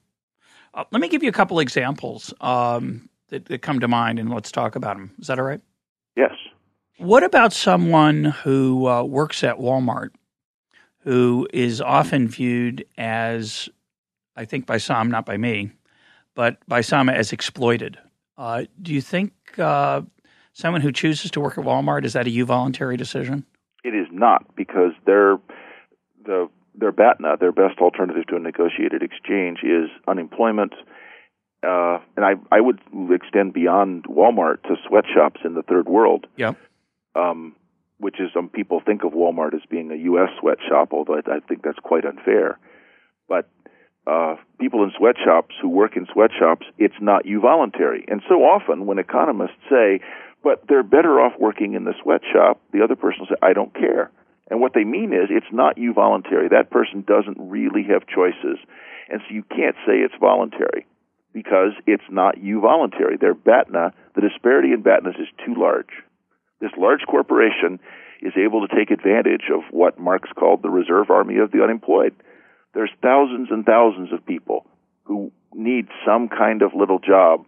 [0.74, 4.30] Uh, let me give you a couple examples um, that, that come to mind, and
[4.30, 5.11] let's talk about them.
[5.20, 5.61] Is that all right?
[6.15, 6.32] Yes.
[6.97, 10.09] What about someone who uh, works at Walmart,
[10.99, 13.70] who is often viewed as,
[14.36, 15.72] I think by some, not by me,
[16.36, 17.97] but by some as exploited?
[18.38, 20.01] Uh, do you think uh,
[20.53, 23.45] someone who chooses to work at Walmart is that a euvoluntary decision?
[23.84, 25.38] It is not because they're
[26.26, 26.49] the
[26.80, 30.73] their BATNA, their best alternative to a negotiated exchange, is unemployment.
[31.61, 32.80] Uh, and I I would
[33.11, 36.25] extend beyond Walmart to sweatshops in the third world.
[36.38, 36.55] Yep.
[37.15, 37.55] Um,
[37.99, 40.30] which is some people think of Walmart as being a U.S.
[40.39, 42.57] sweatshop, although I, I think that's quite unfair.
[43.27, 43.49] But
[44.07, 48.05] uh, people in sweatshops who work in sweatshops, it's not euvoluntary.
[48.07, 49.99] And so often, when economists say,
[50.43, 53.73] "But they're better off working in the sweatshop," the other person will say, "I don't
[53.73, 54.11] care."
[54.49, 56.49] And what they mean is it's not euvoluntary.
[56.49, 58.57] That person doesn't really have choices.
[59.09, 60.85] And so you can't say it's voluntary
[61.33, 63.19] because it's not euvoluntary.
[63.19, 65.89] Their BATNA, the disparity in BATNAs is too large.
[66.59, 67.79] This large corporation
[68.21, 72.13] is able to take advantage of what Marx called the reserve army of the unemployed.
[72.73, 74.65] There's thousands and thousands of people
[75.03, 77.45] who need some kind of little job.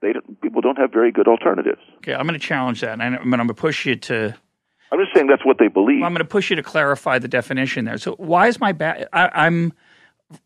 [0.00, 1.80] They don't, people don't have very good alternatives.
[1.98, 4.34] Okay, I'm going to challenge that, and I'm going to push you to
[4.94, 6.00] I'm just saying that's what they believe.
[6.00, 7.98] Well, I'm going to push you to clarify the definition there.
[7.98, 9.72] So, why is my ba- I, am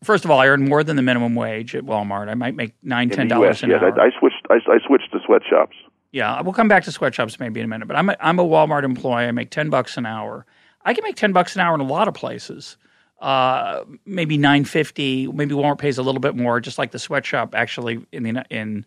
[0.03, 2.29] first of all, I earn more than the minimum wage at Walmart.
[2.29, 4.01] I might make nine, ten dollars an yeah, hour.
[4.01, 4.47] I, I switched.
[4.49, 5.75] I, I, switched to sweatshops.
[6.11, 7.87] Yeah, we'll come back to sweatshops maybe in a minute.
[7.87, 9.25] But I'm a, I'm a Walmart employee.
[9.25, 10.47] I make ten bucks an hour.
[10.83, 12.77] I can make ten bucks an hour in a lot of places.
[13.19, 15.27] Uh, maybe nine fifty.
[15.27, 18.85] Maybe Walmart pays a little bit more, just like the sweatshop actually in the in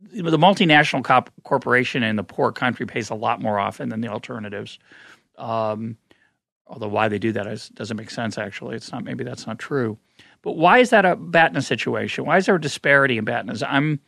[0.00, 4.08] the multinational cop- corporation in the poor country pays a lot more often than the
[4.08, 4.78] alternatives.
[5.36, 5.96] Um,
[6.66, 8.38] although why they do that is, doesn't make sense.
[8.38, 9.04] Actually, it's not.
[9.04, 9.98] Maybe that's not true.
[10.42, 12.24] But why is that a BATNA situation?
[12.24, 13.62] Why is there a disparity in BATNAs?
[13.62, 14.00] I'm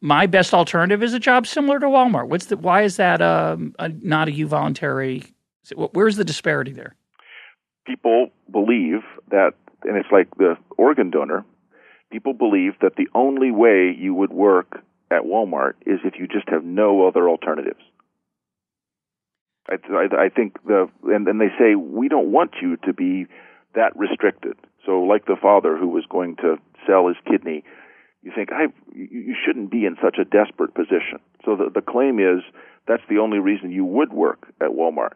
[0.00, 2.28] my best alternative is a job similar to Walmart.
[2.28, 2.56] What's the?
[2.56, 5.32] Why is that um, a, not a euvoluntary?
[5.74, 6.96] Where's the disparity there?
[7.86, 9.52] People believe that,
[9.84, 11.44] and it's like the organ donor.
[12.12, 16.48] People believe that the only way you would work at Walmart is if you just
[16.48, 17.80] have no other alternatives.
[19.68, 23.26] I, I, I think the and then they say we don't want you to be
[23.74, 24.56] that restricted.
[24.86, 26.56] So like the father who was going to
[26.86, 27.64] sell his kidney,
[28.22, 31.20] you think I you shouldn't be in such a desperate position.
[31.44, 32.42] So the the claim is
[32.88, 35.12] that's the only reason you would work at Walmart.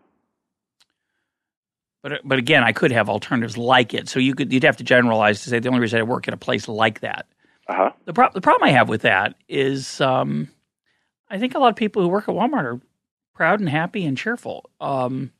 [2.02, 4.08] But but again, I could have alternatives like it.
[4.08, 6.34] So you could you'd have to generalize to say the only reason I work at
[6.34, 7.26] a place like that
[7.68, 7.90] uh-huh.
[8.04, 10.48] The, pro- the problem I have with that is um,
[11.30, 12.80] I think a lot of people who work at Walmart are
[13.34, 14.68] proud and happy and cheerful.
[14.80, 15.32] Um,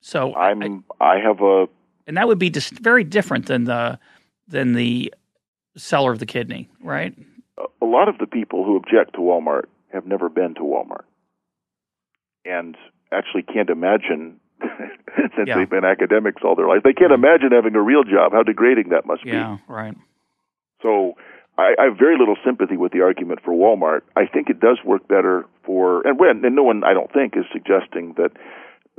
[0.00, 1.66] so I'm I, I, have a
[2.06, 3.98] and that would be just very different than the
[4.46, 5.12] than the
[5.76, 7.14] seller of the kidney, right?
[7.82, 11.04] A lot of the people who object to Walmart have never been to Walmart
[12.44, 12.76] and
[13.12, 15.56] actually can't imagine since yeah.
[15.56, 16.82] they've been academics all their life.
[16.84, 18.32] They can't imagine having a real job.
[18.32, 19.36] How degrading that must yeah, be.
[19.36, 19.94] Yeah, right.
[20.82, 21.14] So
[21.58, 24.02] I, I have very little sympathy with the argument for Walmart.
[24.16, 27.36] I think it does work better for, and when, and no one I don't think
[27.36, 28.30] is suggesting that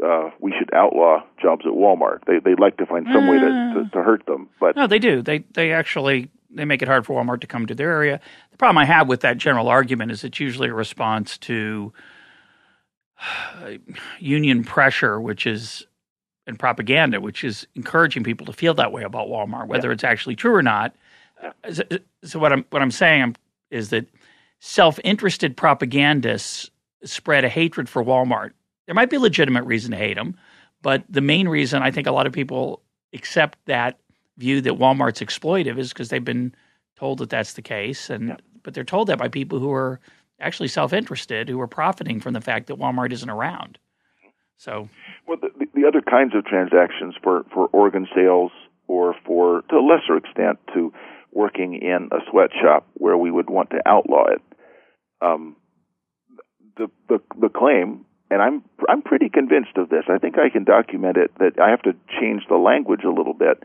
[0.03, 2.25] uh, we should outlaw jobs at Walmart.
[2.25, 3.89] They they'd like to find some way to, to, uh.
[3.89, 5.21] to hurt them, but no, they do.
[5.21, 8.19] They they actually they make it hard for Walmart to come to their area.
[8.51, 11.93] The problem I have with that general argument is it's usually a response to
[14.19, 15.85] union pressure, which is
[16.47, 19.93] and propaganda, which is encouraging people to feel that way about Walmart, whether yeah.
[19.93, 20.95] it's actually true or not.
[21.41, 21.83] Uh, so,
[22.23, 23.35] so, what I'm what I'm saying um,
[23.71, 24.05] is that
[24.59, 26.69] self-interested propagandists
[27.03, 28.51] spread a hatred for Walmart.
[28.85, 30.35] There might be a legitimate reason to hate them,
[30.81, 32.81] but the main reason I think a lot of people
[33.13, 33.99] accept that
[34.37, 36.53] view that Walmart's exploitive is because they've been
[36.95, 38.37] told that that's the case, and yeah.
[38.63, 39.99] but they're told that by people who are
[40.39, 43.77] actually self-interested, who are profiting from the fact that Walmart isn't around.
[44.57, 44.89] So,
[45.25, 48.51] well, the, the other kinds of transactions for for organ sales
[48.87, 50.91] or for to a lesser extent to
[51.31, 54.41] working in a sweatshop where we would want to outlaw it.
[55.21, 55.55] Um,
[56.77, 60.05] the, the the claim, and I'm I'm pretty convinced of this.
[60.09, 61.31] I think I can document it.
[61.39, 63.61] That I have to change the language a little bit,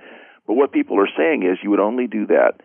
[0.46, 2.60] but what people are saying is you would only do that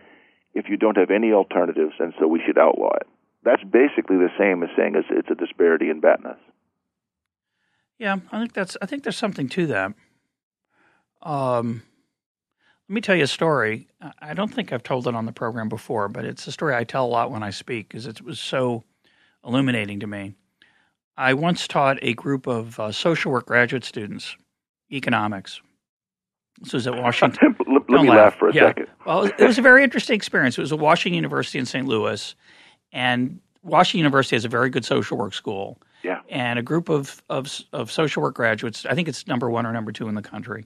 [0.53, 3.07] if you don't have any alternatives, and so we should outlaw it.
[3.43, 6.37] That's basically the same as saying it's a disparity in BATNAs.
[7.97, 9.93] Yeah, I think that's I think there's something to that.
[11.21, 11.83] Um,
[12.89, 13.87] Let me tell you a story.
[14.19, 16.83] I don't think I've told it on the program before, but it's a story I
[16.83, 18.83] tell a lot when I speak because it was so
[19.45, 20.33] illuminating to me.
[21.15, 24.35] I once taught a group of uh, social work graduate students
[24.91, 25.61] economics.
[26.61, 27.55] This was at Washington.
[27.59, 28.17] let, let me laugh.
[28.17, 28.35] laugh.
[28.39, 28.69] for a yeah.
[28.69, 28.87] second.
[29.05, 30.57] well, it was a very interesting experience.
[30.57, 31.85] It was at Washington University in St.
[31.85, 32.33] Louis,
[32.91, 35.79] and Washington University has a very good social work school.
[36.01, 36.21] Yeah.
[36.27, 39.73] And a group of, of, of social work graduates, I think it's number one or
[39.73, 40.65] number two in the country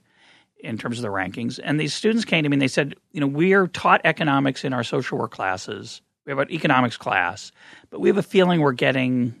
[0.64, 1.60] in terms of the rankings.
[1.62, 4.64] And these students came to me and they said, you know, we are taught economics
[4.64, 6.00] in our social work classes.
[6.26, 7.52] We have an economics class,
[7.90, 9.34] but we have a feeling we're getting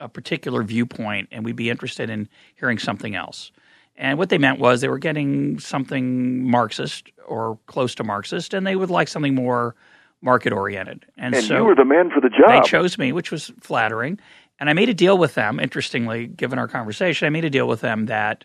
[0.00, 3.52] a particular viewpoint and we'd be interested in hearing something else.
[3.96, 8.66] And what they meant was they were getting something Marxist or close to Marxist, and
[8.66, 9.76] they would like something more
[10.20, 11.06] market oriented.
[11.16, 12.48] And, and, so you were the man for the job.
[12.48, 14.18] They chose me, which was flattering.
[14.58, 15.60] And I made a deal with them.
[15.60, 18.44] Interestingly, given our conversation, I made a deal with them that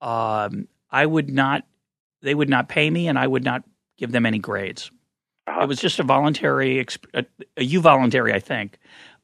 [0.00, 1.64] um, I would not,
[2.20, 3.64] they would not pay me, and I would not
[3.96, 4.90] give them any grades.
[5.46, 5.62] Uh-huh.
[5.62, 6.78] It was just a voluntary,
[7.14, 7.24] a,
[7.56, 8.78] a euvoluntary, I think.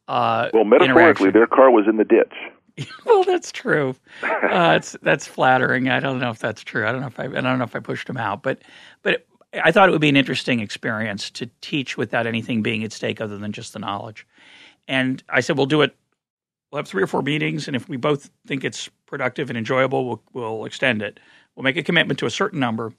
[0.08, 2.32] Uh, well, metaphorically, their car was in the ditch.
[3.06, 3.94] well, that's true.
[4.22, 5.88] Uh, it's that's flattering.
[5.88, 6.86] I don't know if that's true.
[6.86, 8.62] I don't know if I, I don't know if I pushed him out, but
[9.02, 12.92] but I thought it would be an interesting experience to teach without anything being at
[12.92, 14.26] stake other than just the knowledge.
[14.86, 15.94] And I said, we'll do it.
[16.70, 20.06] We'll have three or four meetings, and if we both think it's productive and enjoyable,
[20.06, 21.18] we'll, we'll extend it.
[21.58, 22.92] We'll make a commitment to a certain number.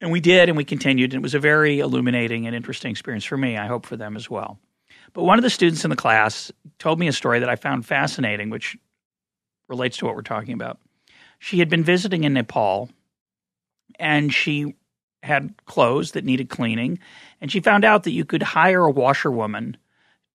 [0.00, 1.12] And we did, and we continued.
[1.12, 3.56] And it was a very illuminating and interesting experience for me.
[3.56, 4.60] I hope for them as well.
[5.12, 7.84] But one of the students in the class told me a story that I found
[7.84, 8.76] fascinating, which
[9.68, 10.78] relates to what we're talking about.
[11.40, 12.88] She had been visiting in Nepal,
[13.98, 14.76] and she
[15.24, 17.00] had clothes that needed cleaning,
[17.40, 19.76] and she found out that you could hire a washerwoman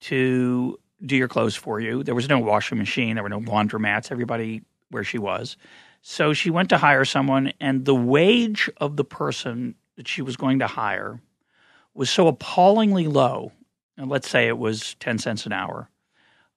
[0.01, 2.03] to do your clothes for you.
[2.03, 5.55] There was no washing machine, there were no laundromats, everybody where she was.
[6.01, 10.35] So she went to hire someone, and the wage of the person that she was
[10.35, 11.21] going to hire
[11.93, 13.51] was so appallingly low.
[13.97, 15.89] And let's say it was 10 cents an hour,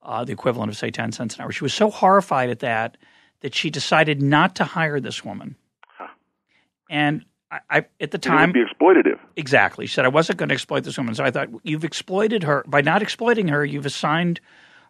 [0.02, 1.52] uh, the equivalent of, say, 10 cents an hour.
[1.52, 2.96] She was so horrified at that
[3.40, 5.56] that she decided not to hire this woman.
[5.86, 6.06] Huh.
[6.88, 9.18] And I, I at the time it would be exploitative.
[9.36, 9.86] Exactly.
[9.86, 11.14] She said I wasn't going to exploit this woman.
[11.14, 13.62] So I thought you've exploited her by not exploiting her.
[13.62, 14.40] You've assigned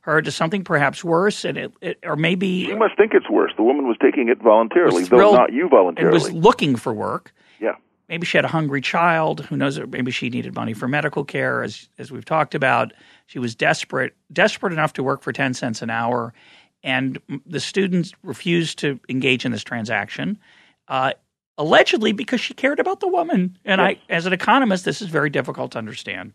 [0.05, 3.53] her to something perhaps worse, and it, it or maybe you must think it's worse.
[3.57, 5.99] The woman was taking it voluntarily, though not euvoluntarily.
[5.99, 7.33] And was looking for work.
[7.59, 7.77] Yeah.
[8.11, 9.47] Maybe she had a hungry child.
[9.47, 9.81] Who knows?
[9.81, 12.93] Maybe she needed money for medical care, as as we've talked about.
[13.27, 16.35] She was desperate, desperate enough to work for ten cents an hour,
[16.83, 20.39] and the students refused to engage in this transaction.
[20.87, 21.15] Uh,
[21.57, 23.57] allegedly because she cared about the woman.
[23.65, 23.97] And yes.
[24.11, 26.33] I, as an economist, this is very difficult to understand.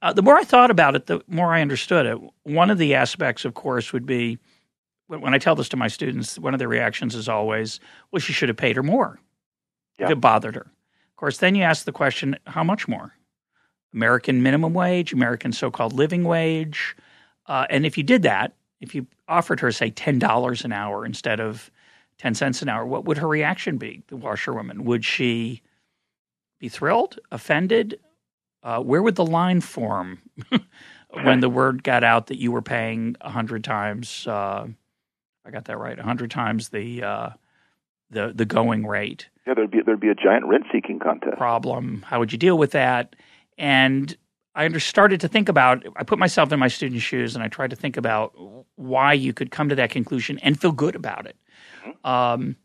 [0.00, 2.18] Uh, the more I thought about it, the more I understood it.
[2.44, 4.38] One of the aspects, of course, would be
[5.08, 7.80] when I tell this to my students, one of their reactions is always,
[8.10, 9.18] well, she should have paid her more
[9.98, 10.10] yeah.
[10.10, 10.66] it bothered her.
[10.66, 13.12] Of course, then you ask the question, how much more?
[13.92, 16.96] American minimum wage, American so called living wage.
[17.46, 21.40] Uh, and if you did that, if you offered her, say, $10 an hour instead
[21.40, 21.70] of
[22.18, 24.84] 10 cents an hour, what would her reaction be, the washerwoman?
[24.84, 25.62] Would she
[26.58, 27.98] be thrilled, offended?
[28.62, 30.20] Uh, where would the line form
[31.22, 34.66] when the word got out that you were paying a 100 times, uh,
[35.44, 37.30] I got that right, a 100 times the, uh,
[38.10, 39.28] the, the going rate?
[39.46, 41.36] Yeah, there'd be, there'd be a giant rent seeking contest.
[41.36, 42.04] Problem.
[42.06, 43.14] How would you deal with that?
[43.56, 44.16] And
[44.54, 47.70] I started to think about, I put myself in my students' shoes and I tried
[47.70, 48.34] to think about
[48.74, 51.36] why you could come to that conclusion and feel good about it.
[52.04, 52.56] Um,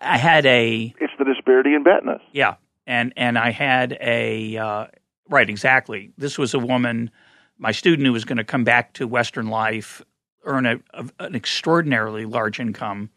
[0.00, 0.94] I had a.
[1.00, 2.20] It's the disparity in BATNAs.
[2.32, 2.56] Yeah,
[2.86, 4.86] and and I had a uh,
[5.28, 6.12] right exactly.
[6.16, 7.10] This was a woman,
[7.58, 10.02] my student who was going to come back to Western life,
[10.44, 13.10] earn a, a, an extraordinarily large income.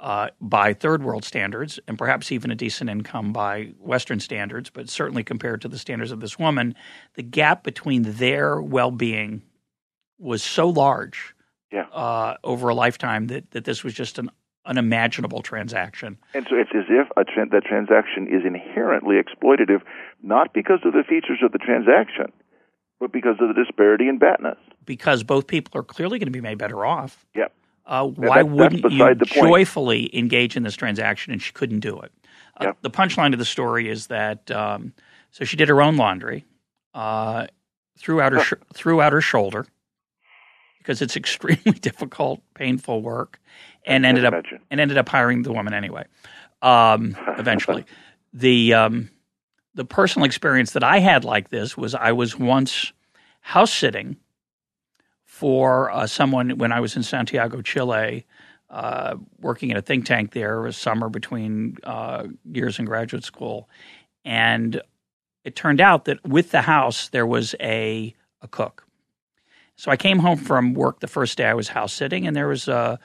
[0.00, 4.88] Uh, by third world standards, and perhaps even a decent income by Western standards, but
[4.88, 6.72] certainly compared to the standards of this woman,
[7.14, 9.42] the gap between their well being
[10.16, 11.34] was so large
[11.72, 11.86] yeah.
[11.92, 14.30] uh, over a lifetime that, that this was just an
[14.66, 16.18] unimaginable transaction.
[16.34, 19.80] And so it's as if tra- that transaction is inherently exploitative,
[20.22, 22.32] not because of the features of the transaction,
[23.00, 24.58] but because of the disparity in BATNAs.
[24.84, 27.24] Because both people are clearly going to be made better off.
[27.34, 27.48] Yeah.
[27.86, 31.32] Uh, why that, wouldn't you joyfully engage in this transaction?
[31.32, 32.12] And she couldn't do it.
[32.58, 32.72] Uh, yeah.
[32.82, 34.92] The punchline of the story is that um,
[35.30, 36.44] so she did her own laundry,
[36.94, 37.46] uh,
[37.98, 39.66] threw out her sh- threw out her shoulder
[40.78, 43.40] because it's extremely difficult, painful work,
[43.86, 44.34] and ended up
[44.70, 46.04] and ended up hiring the woman anyway.
[46.60, 47.84] Um, eventually,
[48.32, 49.10] the um,
[49.78, 52.92] the personal experience that I had like this was I was once
[53.40, 54.16] house sitting
[55.24, 58.26] for uh, someone when I was in Santiago, Chile,
[58.70, 63.68] uh, working at a think tank there a summer between uh, years in graduate school,
[64.24, 64.82] and
[65.44, 68.12] it turned out that with the house there was a
[68.42, 68.84] a cook.
[69.76, 72.48] So I came home from work the first day I was house sitting, and there
[72.48, 72.98] was a.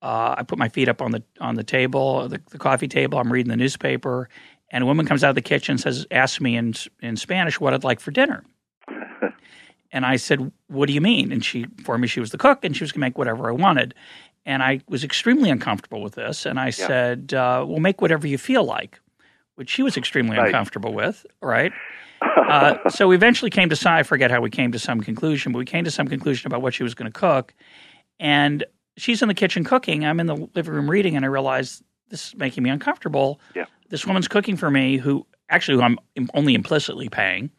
[0.00, 3.18] Uh, I put my feet up on the on the table, the, the coffee table.
[3.18, 4.28] I'm reading the newspaper,
[4.74, 7.60] and a woman comes out of the kitchen and says, asks me in in Spanish
[7.60, 8.44] what I'd like for dinner.
[9.92, 12.64] and I said, "What do you mean?" And she informed me she was the cook,
[12.64, 13.94] and she was going to make whatever I wanted.
[14.44, 16.70] And I was extremely uncomfortable with this, and I yeah.
[16.72, 18.98] said, uh, "Well, make whatever you feel like,"
[19.54, 20.46] which she was extremely right.
[20.46, 21.24] uncomfortable with.
[21.40, 21.72] Right.
[22.48, 23.92] uh, so we eventually came to some.
[23.92, 26.62] I forget how we came to some conclusion, but we came to some conclusion about
[26.62, 27.54] what she was going to cook.
[28.18, 28.64] And
[28.96, 30.04] she's in the kitchen cooking.
[30.04, 33.40] I'm in the living room reading, and I realized this is making me uncomfortable.
[33.54, 35.98] Yeah this woman's cooking for me who actually who I'm
[36.34, 37.50] only implicitly paying.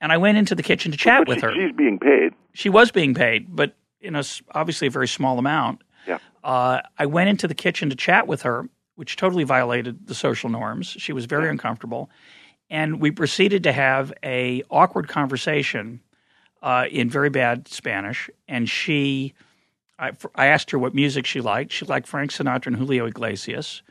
[0.00, 1.54] And I went into the kitchen to chat but with she, her.
[1.54, 2.32] She's being paid.
[2.54, 5.82] She was being paid, but in a obviously a very small amount.
[6.06, 6.18] Yeah.
[6.44, 10.50] Uh, I went into the kitchen to chat with her, which totally violated the social
[10.50, 10.88] norms.
[10.98, 11.50] She was very yeah.
[11.50, 12.10] uncomfortable,
[12.70, 16.00] and we proceeded to have a awkward conversation
[16.62, 18.30] uh, in very bad Spanish.
[18.46, 19.34] And she,
[19.98, 21.72] I, I asked her what music she liked.
[21.72, 23.82] She liked Frank Sinatra and Julio Iglesias.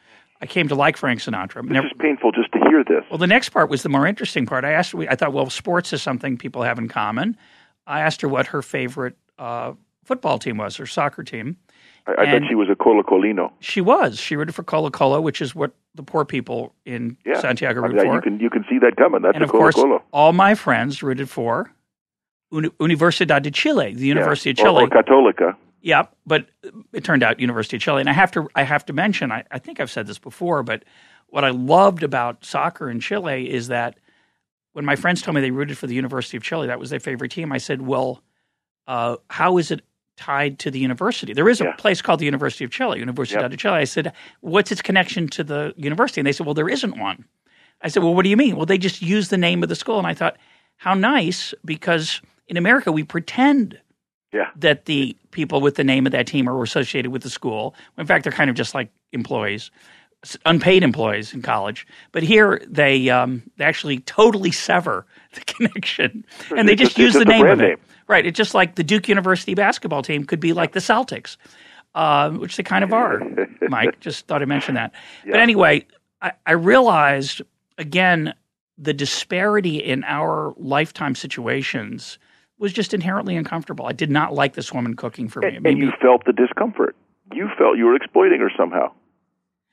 [0.42, 1.64] I came to like Frank Sinatra.
[1.64, 3.04] This Never, is painful just to hear this.
[3.10, 4.66] Well, the next part was the more interesting part.
[4.66, 7.38] I asked, I thought, well, sports is something people have in common.
[7.88, 9.74] I asked her what her favorite uh,
[10.04, 11.58] football team was, her soccer team.
[12.06, 13.52] I, I bet she was a Colo Colino.
[13.60, 14.20] She was.
[14.20, 17.42] She rooted for Colo Colo, which is what the poor people in yeah.
[17.42, 18.16] Santiago root I mean, for.
[18.16, 19.24] You can you can see that coming.
[19.24, 19.76] That's and of course,
[20.14, 21.70] all my friends rooted for
[22.54, 24.54] Universidad de Chile, the University yeah.
[24.54, 25.56] of Chile, or, or Católica.
[25.82, 26.48] Yeah, but
[26.94, 29.44] it turned out University of Chile, and I have to I have to mention I,
[29.52, 30.84] I think I've said this before, but
[31.28, 34.00] what I loved about soccer in Chile is that
[34.74, 37.00] when my friends told me they rooted for the University of Chile, that was their
[37.00, 37.52] favorite team.
[37.52, 38.24] I said, "Well,
[38.88, 39.82] uh, how is it
[40.16, 41.34] tied to the university?
[41.34, 41.74] There is a yeah.
[41.74, 43.52] place called the University of Chile, Universidad yep.
[43.52, 46.70] de Chile." I said, "What's its connection to the university?" And they said, "Well, there
[46.70, 47.26] isn't one."
[47.82, 49.76] I said, "Well, what do you mean?" Well, they just use the name of the
[49.76, 50.38] school, and I thought,
[50.78, 53.80] how nice because in America we pretend
[54.34, 54.50] yeah.
[54.56, 57.76] that the people with the name of that team are associated with the school.
[57.98, 59.72] In fact, they're kind of just like employees,
[60.46, 61.88] unpaid employees in college.
[62.12, 66.26] But here they um, they actually totally sever the connection,
[66.56, 67.68] and they just, just use the name of it.
[67.68, 67.78] Name.
[68.08, 68.26] Right.
[68.26, 71.36] It's just like the Duke University basketball team could be like the Celtics,
[71.94, 73.22] uh, which they kind of are.
[73.70, 74.94] Mike just thought I mentioned that.
[75.26, 75.32] Yeah.
[75.32, 75.86] But anyway,
[76.22, 77.42] I, I realized
[77.78, 78.34] again
[78.78, 82.18] the disparity in our lifetime situations
[82.60, 83.86] was just inherently uncomfortable.
[83.86, 85.56] I did not like this woman cooking for me.
[85.56, 86.96] And, and you felt the discomfort.
[87.34, 88.92] You felt you were exploiting her somehow.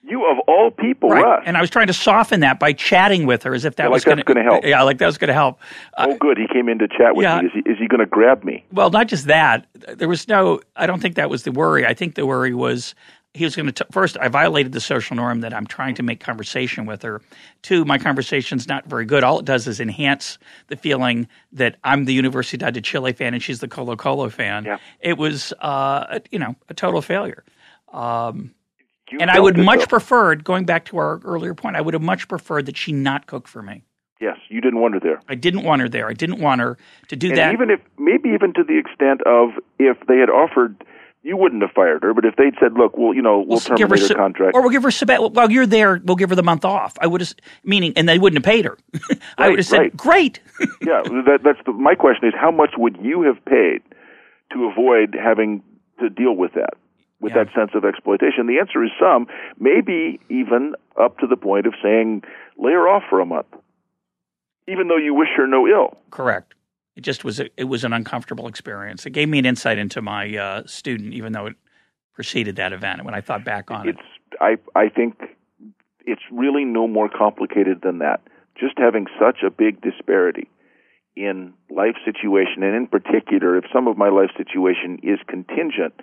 [0.07, 1.25] You of all people, right.
[1.25, 1.45] Russ.
[1.47, 3.89] And I was trying to soften that by chatting with her as if that yeah,
[3.89, 4.63] was like going to help.
[4.63, 5.59] Yeah, like that was going to help.
[5.97, 6.37] Uh, oh, good.
[6.37, 7.41] He came in to chat with yeah.
[7.41, 7.47] me.
[7.47, 8.67] Is he, is he going to grab me?
[8.71, 9.67] Well, not just that.
[9.97, 10.61] There was no.
[10.77, 11.87] I don't think that was the worry.
[11.87, 12.95] I think the worry was
[13.35, 16.21] he was going to first i violated the social norm that i'm trying to make
[16.21, 17.21] conversation with her
[17.63, 22.07] two my conversation's not very good all it does is enhance the feeling that i'm
[22.07, 24.79] the universidad de chile fan and she's the colo colo fan yeah.
[25.01, 27.45] it was uh, you know a total failure
[27.93, 28.55] um,
[29.21, 29.87] and i would much though.
[29.87, 33.27] preferred going back to our earlier point i would have much preferred that she not
[33.27, 33.83] cook for me
[34.21, 35.21] Yes, you didn't want her there.
[35.29, 36.09] I didn't want her there.
[36.09, 36.79] I didn't want her
[37.09, 37.53] to do and that.
[37.53, 40.83] Even if, maybe even to the extent of if they had offered
[41.25, 43.61] you wouldn't have fired her, but if they'd said, "Look, we'll you know, we'll, we'll
[43.61, 45.31] terminate her, her contract," or we'll give her sabbatical.
[45.31, 46.97] While you're there, we'll give her the month off.
[47.01, 48.77] I would have, meaning, and they wouldn't have paid her.
[49.39, 49.97] I right, would have said, right.
[49.97, 50.41] "Great."
[50.83, 53.81] yeah, that, that's the, my question: is how much would you have paid
[54.53, 55.63] to avoid having
[55.99, 56.75] to deal with that,
[57.21, 57.45] with Yeah.
[57.45, 58.47] that sense of exploitation?
[58.47, 59.27] The answer is some,
[59.59, 62.23] maybe even up to the point of saying,
[62.59, 63.49] "Lay her off for a month,"
[64.69, 65.97] even though you wish her no ill.
[66.11, 66.53] Correct.
[66.97, 67.41] It just was.
[67.41, 69.05] A, it was an uncomfortable experience.
[69.05, 71.57] It gave me an insight into my uh, student, even though it
[72.15, 73.05] preceded that event.
[73.05, 73.97] When I thought back on it.
[74.41, 75.15] I I think
[76.07, 78.21] it's really no more complicated than that.
[78.59, 80.49] Just having such a big disparity
[81.17, 85.95] in life situation, and in particular, if some of my life situation is contingent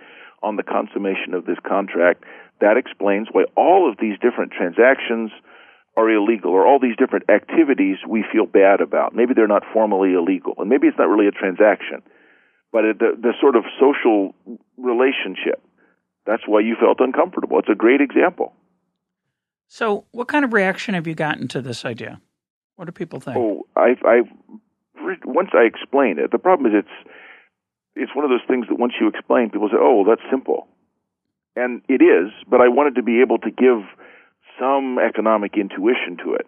[0.43, 2.23] on the consummation of this contract,
[2.59, 5.31] that explains why all of these different transactions
[5.97, 9.13] are illegal, or all these different activities we feel bad about.
[9.13, 12.01] Maybe they're not formally illegal, and maybe it's not really a transaction,
[12.71, 14.33] but it, the, the sort of social
[14.77, 15.61] relationship
[16.25, 17.59] that's why you felt uncomfortable.
[17.59, 18.53] It's a great example.
[19.67, 22.21] So, what kind of reaction have you gotten to this idea?
[22.75, 23.37] What do people think?
[23.37, 24.21] Oh, I, I,
[25.25, 27.09] once I explain it, the problem is it's,
[27.95, 30.67] it's one of those things that once you explain, people say, "Oh, that's simple,"
[31.55, 32.31] and it is.
[32.47, 33.83] But I wanted to be able to give
[34.59, 36.47] some economic intuition to it.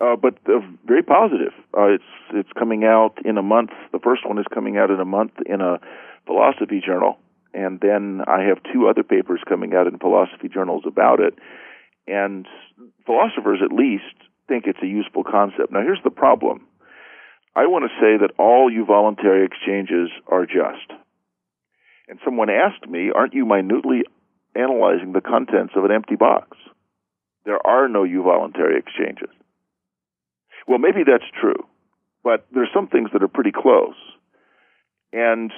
[0.00, 1.52] Uh, but uh, very positive.
[1.76, 2.04] Uh, it's
[2.34, 3.70] it's coming out in a month.
[3.92, 5.78] The first one is coming out in a month in a
[6.26, 7.18] philosophy journal
[7.54, 11.34] and then I have two other papers coming out in philosophy journals about it.
[12.06, 12.46] And
[13.04, 14.16] philosophers, at least,
[14.48, 15.70] think it's a useful concept.
[15.70, 16.66] Now, here's the problem.
[17.54, 20.98] I want to say that all euvoluntary exchanges are just.
[22.08, 24.02] And someone asked me, aren't you minutely
[24.54, 26.56] analyzing the contents of an empty box?
[27.44, 29.30] There are no euvoluntary exchanges.
[30.68, 31.66] Well, maybe that's true,
[32.22, 33.96] but there's some things that are pretty close.
[35.12, 35.50] And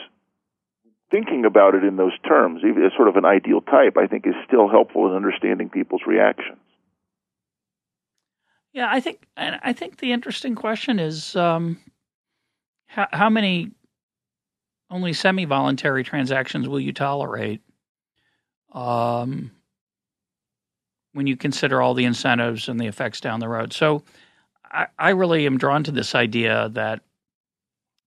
[1.10, 4.26] thinking about it in those terms, even as sort of an ideal type, I think
[4.26, 6.58] is still helpful in understanding people's reactions.
[8.72, 11.78] Yeah, I think, I think the interesting question is um,
[12.86, 13.70] how, how many
[14.90, 17.60] only semi-voluntary transactions will you tolerate
[18.74, 19.50] um,
[21.12, 23.72] when you consider all the incentives and the effects down the road?
[23.72, 24.02] So,
[24.70, 27.00] I, I really am drawn to this idea that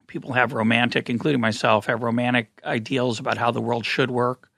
[0.07, 4.51] people have romantic, including myself, have romantic ideals about how the world should work,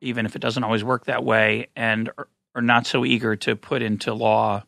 [0.00, 3.56] even if it doesn't always work that way, and are, are not so eager to
[3.56, 4.62] put into law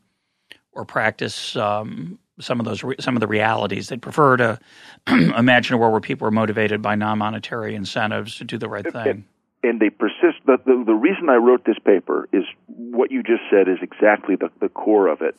[0.72, 3.88] or practice um, some of those re- some of the realities.
[3.88, 4.58] They'd prefer to
[5.08, 9.24] imagine a world where people are motivated by non-monetary incentives to do the right thing.
[9.68, 10.44] And, they persist.
[10.46, 14.36] The, the, the reason I wrote this paper is what you just said is exactly
[14.36, 15.34] the, the core of it.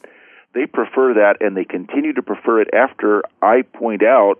[0.53, 4.35] They prefer that, and they continue to prefer it after I point out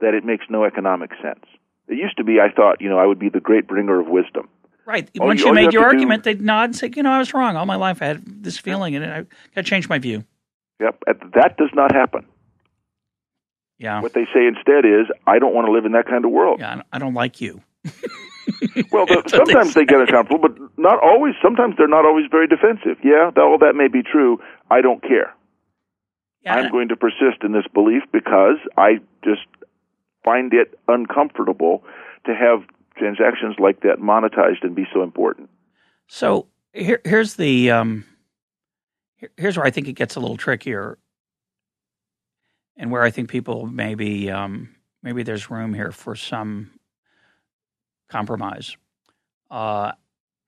[0.00, 1.44] that it makes no economic sense.
[1.88, 4.06] It used to be I thought, you know, I would be the great bringer of
[4.06, 4.48] wisdom.
[4.86, 5.08] Right.
[5.18, 7.10] All Once you, you made you your argument, do, they'd nod and say, you know,
[7.10, 7.56] I was wrong.
[7.56, 10.24] All my life I had this feeling, and I got to change my view.
[10.80, 11.02] Yep,
[11.34, 12.26] that does not happen.
[13.78, 14.00] Yeah.
[14.00, 16.60] What they say instead is, I don't want to live in that kind of world.
[16.60, 17.62] Yeah, I don't like you.
[18.90, 21.34] well, the, sometimes they, get uncomfortable, but not always.
[21.42, 22.98] Sometimes they're not always very defensive.
[23.02, 24.38] Yeah, all that may be true.
[24.70, 25.34] I don't care.
[26.42, 29.46] Yeah, I'm going to persist in this belief because I just
[30.24, 31.82] find it uncomfortable
[32.26, 32.64] to have
[32.96, 35.50] transactions like that monetized and be so important.
[36.06, 38.04] So here, here's the um,
[39.36, 40.98] here's where I think it gets a little trickier,
[42.76, 46.70] and where I think people maybe um, maybe there's room here for some
[48.14, 48.76] compromise.
[49.50, 49.90] Uh,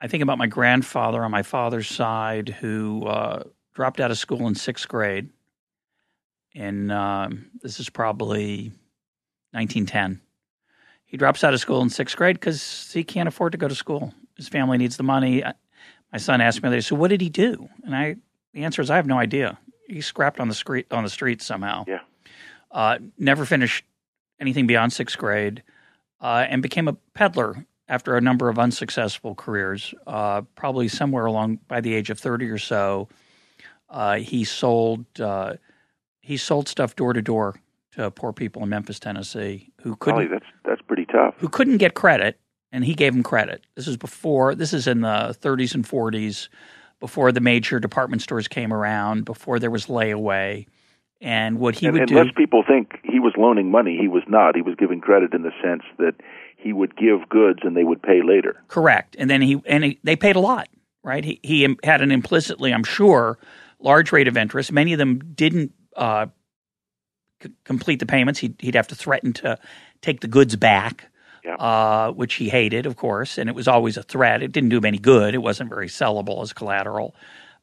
[0.00, 3.42] I think about my grandfather on my father's side who uh,
[3.74, 5.30] dropped out of school in sixth grade.
[6.54, 8.70] And um, this is probably
[9.50, 10.20] 1910.
[11.06, 13.74] He drops out of school in sixth grade because he can't afford to go to
[13.74, 14.14] school.
[14.36, 15.42] His family needs the money.
[16.12, 18.16] My son asked me, "So what did he do?" And I
[18.54, 19.58] the answer is I have no idea.
[19.88, 21.84] He scrapped on the street on the street somehow.
[21.86, 22.00] Yeah.
[22.70, 23.84] Uh, never finished
[24.40, 25.62] anything beyond sixth grade,
[26.20, 29.94] uh, and became a peddler after a number of unsuccessful careers.
[30.06, 33.08] Uh, probably somewhere along by the age of thirty or so,
[33.90, 35.54] uh, he sold uh,
[36.20, 37.60] he sold stuff door to door
[37.92, 40.30] to poor people in Memphis, Tennessee, who couldn't.
[40.30, 41.34] that's that's pretty tough.
[41.38, 42.38] Who couldn't get credit,
[42.72, 43.64] and he gave them credit.
[43.74, 44.54] This is before.
[44.54, 46.48] This is in the 30s and 40s
[47.00, 50.66] before the major department stores came around, before there was layaway.
[51.20, 52.18] And what he and, would and do.
[52.18, 54.54] Unless people think he was loaning money, he was not.
[54.54, 56.14] He was giving credit in the sense that
[56.58, 58.62] he would give goods and they would pay later.
[58.68, 59.16] Correct.
[59.18, 60.68] And then he and he, they paid a lot,
[61.02, 61.24] right?
[61.24, 63.38] He, he had an implicitly, I'm sure,
[63.78, 64.72] large rate of interest.
[64.72, 66.26] Many of them didn't uh,
[67.42, 68.40] c- complete the payments.
[68.40, 69.58] He'd, he'd have to threaten to
[70.02, 71.08] take the goods back
[71.46, 74.42] uh, which he hated, of course, and it was always a threat.
[74.42, 75.34] It didn't do him any good.
[75.34, 77.14] It wasn't very sellable as collateral.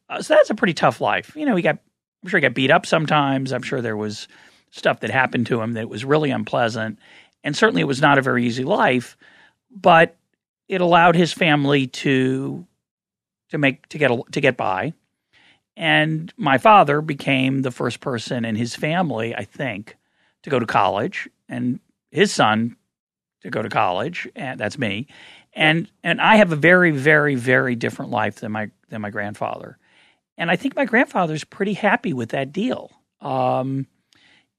[0.10, 1.36] Uh, so that's a pretty tough life.
[1.36, 1.80] You know, he got,
[2.24, 3.52] I'm sure he got beat up sometimes.
[3.52, 4.28] I'm sure there was
[4.72, 7.00] stuff that happened to him that was really unpleasant.
[7.44, 9.18] And certainly it was not a very easy life,
[9.70, 10.16] but
[10.68, 12.66] it allowed his family to
[13.50, 14.94] to make to get to get by.
[15.76, 19.98] And my father became the first person in his family, I think,
[20.44, 21.30] to go to college.
[21.50, 21.80] And
[22.12, 22.78] his son
[23.42, 25.08] to go to college, and that's me.
[25.54, 29.78] And and I have a very very very different life than my than my grandfather,
[30.38, 32.92] and I think my grandfather's pretty happy with that deal.
[33.22, 33.88] Um,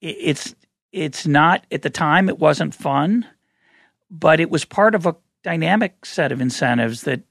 [0.01, 0.55] it, it's
[0.91, 3.25] it's not at the time it wasn't fun,
[4.09, 7.21] but it was part of a dynamic set of incentives that,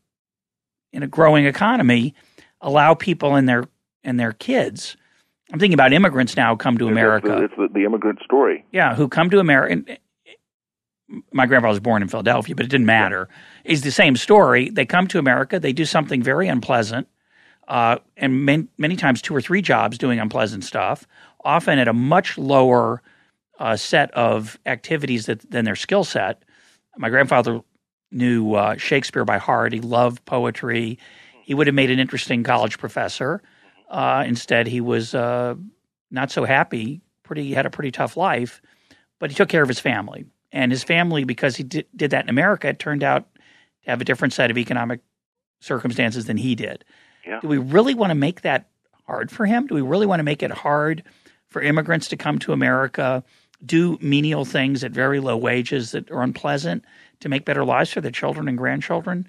[0.92, 2.14] in a growing economy,
[2.60, 3.64] allow people and their
[4.02, 4.96] and their kids.
[5.52, 7.44] I'm thinking about immigrants now who come to America.
[7.44, 8.64] It's the, the immigrant story.
[8.72, 9.98] Yeah, who come to America
[11.32, 13.28] my grandfather was born in Philadelphia, but it didn't matter.
[13.64, 14.70] It's the same story.
[14.70, 17.08] They come to America, they do something very unpleasant,
[17.68, 21.06] uh, and many, many times two or three jobs doing unpleasant stuff,
[21.44, 23.02] often at a much lower
[23.58, 26.42] uh, set of activities that, than their skill set.
[26.96, 27.60] My grandfather
[28.10, 29.72] knew uh, Shakespeare by heart.
[29.72, 30.98] He loved poetry.
[31.42, 33.42] He would have made an interesting college professor.
[33.88, 35.54] Uh, instead, he was uh,
[36.10, 37.00] not so happy.
[37.22, 38.60] Pretty had a pretty tough life,
[39.18, 42.24] but he took care of his family and his family, because he did, did that
[42.24, 45.00] in America, it turned out to have a different set of economic
[45.60, 46.84] circumstances than he did.
[47.26, 47.40] Yeah.
[47.40, 48.68] Do we really want to make that
[49.06, 49.66] hard for him?
[49.66, 51.02] Do we really want to make it hard
[51.48, 53.22] for immigrants to come to America,
[53.64, 56.84] do menial things at very low wages that are unpleasant
[57.20, 59.28] to make better lives for their children and grandchildren?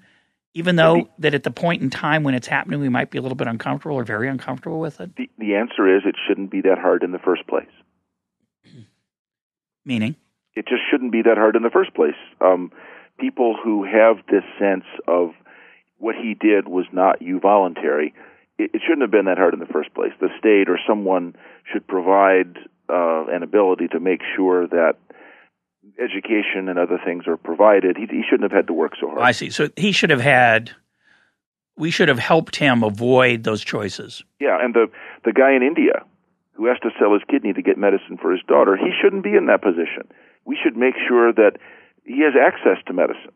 [0.54, 3.22] Even though that at the point in time when it's happening, we might be a
[3.22, 5.14] little bit uncomfortable or very uncomfortable with it?
[5.16, 7.68] The, the answer is it shouldn't be that hard in the first place.
[9.84, 10.16] Meaning?
[10.54, 12.16] It just shouldn't be that hard in the first place.
[12.40, 12.72] Um,
[13.20, 15.30] people who have this sense of
[16.06, 18.12] what he did was not euvoluntary,
[18.58, 20.12] it, it shouldn't have been that hard in the first place.
[20.20, 21.34] The state or someone
[21.70, 22.56] should provide
[22.88, 24.94] uh, an ability to make sure that
[25.98, 27.96] education and other things are provided.
[27.96, 29.20] He, he shouldn't have had to work so hard.
[29.20, 29.50] I see.
[29.50, 30.70] So he should have had.
[31.76, 34.22] We should have helped him avoid those choices.
[34.40, 34.86] Yeah, and the
[35.24, 36.04] the guy in India
[36.54, 39.34] who has to sell his kidney to get medicine for his daughter, he shouldn't be
[39.34, 40.08] in that position.
[40.46, 41.58] We should make sure that
[42.04, 43.35] he has access to medicine.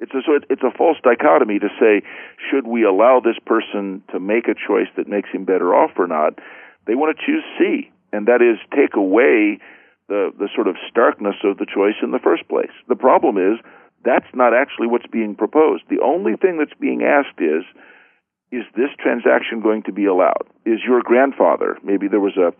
[0.00, 2.02] It's a, so it, it's a false dichotomy to say
[2.50, 6.06] should we allow this person to make a choice that makes him better off or
[6.06, 6.38] not.
[6.86, 9.58] They want to choose C, and that is take away
[10.08, 12.72] the the sort of starkness of the choice in the first place.
[12.88, 13.58] The problem is
[14.04, 15.82] that's not actually what's being proposed.
[15.90, 17.64] The only thing that's being asked is
[18.50, 20.48] is this transaction going to be allowed?
[20.64, 22.52] Is your grandfather, maybe there was a,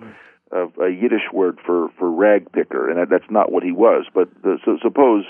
[0.54, 4.28] a, a Yiddish word for, for rag picker, and that's not what he was, but
[4.42, 5.24] the, so suppose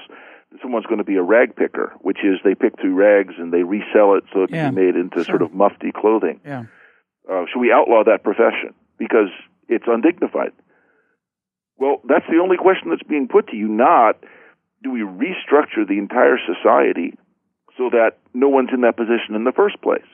[0.62, 3.62] someone's going to be a rag picker, which is they pick through rags and they
[3.62, 5.24] resell it so it Yeah, can be made into sure.
[5.24, 6.40] sort of mufti clothing.
[6.44, 6.64] Yeah.
[7.30, 8.72] Uh, should we outlaw that profession?
[8.98, 9.28] Because
[9.68, 10.52] it's undignified.
[11.76, 14.16] Well, that's the only question that's being put to you, not
[14.82, 17.14] do we restructure the entire society
[17.76, 20.04] so that no one's in that position in the first place?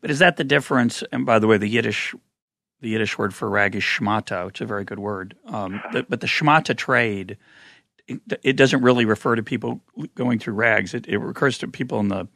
[0.00, 1.02] But is that the difference?
[1.12, 2.14] And by the way, the Yiddish,
[2.80, 5.34] the Yiddish word for rag is shmata, which is a very good word.
[5.46, 7.36] Um, the, but the shmata trade,
[8.08, 9.80] it, it doesn't really refer to people
[10.14, 10.94] going through rags.
[10.94, 12.26] It, it refers to people in the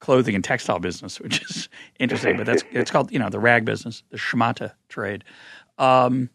[0.00, 1.68] clothing and textile business, which is
[1.98, 2.36] interesting.
[2.36, 5.24] But that's it's called you know the rag business, the shmata trade.
[5.78, 6.30] Um,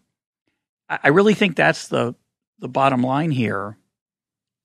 [0.90, 2.16] I, I really think that's the
[2.60, 3.78] the bottom line here.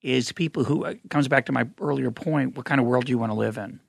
[0.02, 2.56] Is people who it comes back to my earlier point.
[2.56, 3.80] What kind of world do you want to live in?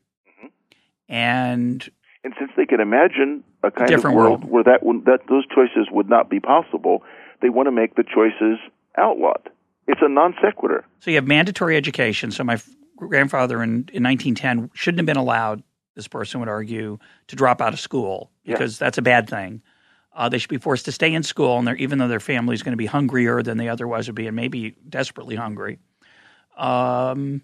[1.07, 1.89] And
[2.23, 4.51] And since they can imagine a kind Different of world, world.
[4.51, 7.03] where that that those choices would not be possible,
[7.41, 8.59] they want to make the choices
[8.97, 9.49] outlawed.
[9.87, 10.85] It's a non sequitur.
[10.99, 12.31] So you have mandatory education.
[12.31, 15.63] So my f- grandfather in, in 1910 shouldn't have been allowed,
[15.95, 18.53] this person would argue, to drop out of school Yeah.
[18.53, 19.61] because that's a bad thing.
[20.13, 22.53] Uh, they should be forced to stay in school, and they're, even though their family
[22.53, 25.79] is going to be hungrier than they otherwise would be, and maybe desperately hungry.
[26.57, 27.41] Um,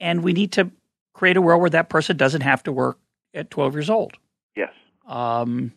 [0.00, 0.70] and we need to
[1.12, 2.98] create a world where that person doesn't have to work
[3.34, 4.12] at 12 years old.
[4.56, 4.70] Yes.
[5.06, 5.72] Um,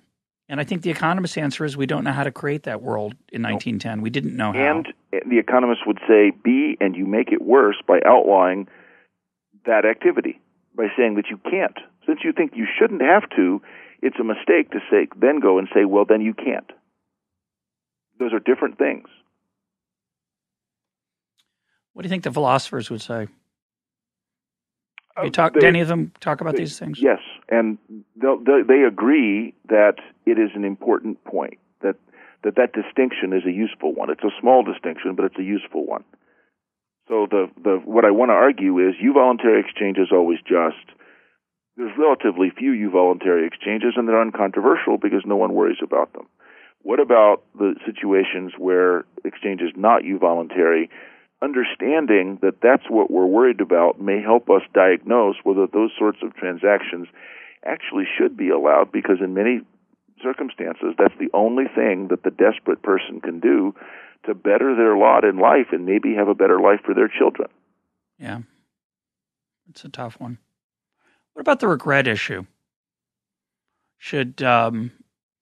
[0.51, 3.15] and I think the economist's answer is we don't know how to create that world
[3.31, 4.01] in 1910.
[4.01, 4.59] We didn't know how.
[4.59, 4.87] And
[5.25, 8.67] the economist would say, B, and you make it worse by outlawing
[9.65, 10.41] that activity,
[10.75, 11.77] by saying that you can't.
[12.05, 13.61] Since you think you shouldn't have to,
[14.01, 16.69] it's a mistake to say, then go and say, well, then you can't.
[18.19, 19.07] Those are different things.
[21.93, 23.27] what do you think the philosophers would say?
[25.23, 27.01] You um, talk, they- any of them talk about they- these things?
[27.01, 27.19] Yes,
[27.49, 27.77] and
[28.15, 29.95] they they agree that
[30.25, 31.95] it is an important point that
[32.43, 34.09] that that distinction is a useful one.
[34.09, 36.03] It's a small distinction, but it's a useful one.
[37.07, 40.85] So the the what I want to argue is euvoluntary exchange is always just.
[41.77, 46.27] There's relatively few euvoluntary exchanges, and they're uncontroversial because no one worries about them.
[46.83, 50.89] What about the situations where exchange is not euvoluntary?
[51.43, 56.35] Understanding that that's what we're worried about may help us diagnose whether those sorts of
[56.35, 57.07] transactions
[57.65, 59.61] actually should be allowed because in many
[60.21, 63.73] circumstances that's the only thing that the desperate person can do
[64.25, 67.49] to better their lot in life and maybe have a better life for their children.
[68.19, 68.41] Yeah.
[69.69, 70.37] It's a tough one.
[71.33, 72.45] What about the regret issue?
[73.97, 74.89] Should um, you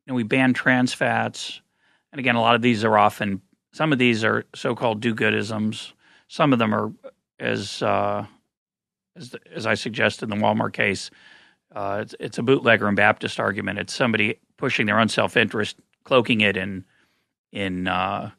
[0.07, 1.61] know, we ban trans fats?
[2.11, 3.41] And again, a lot of these are often
[3.71, 5.93] some of these are so-called do-goodisms.
[6.27, 6.91] Some of them are,
[7.39, 8.25] as uh,
[9.15, 11.09] as as I suggested in the Walmart case,
[11.75, 13.79] uh, it's, it's a bootlegger and Baptist argument.
[13.79, 16.85] It's somebody pushing their own self-interest, cloaking it in
[17.51, 18.31] in uh,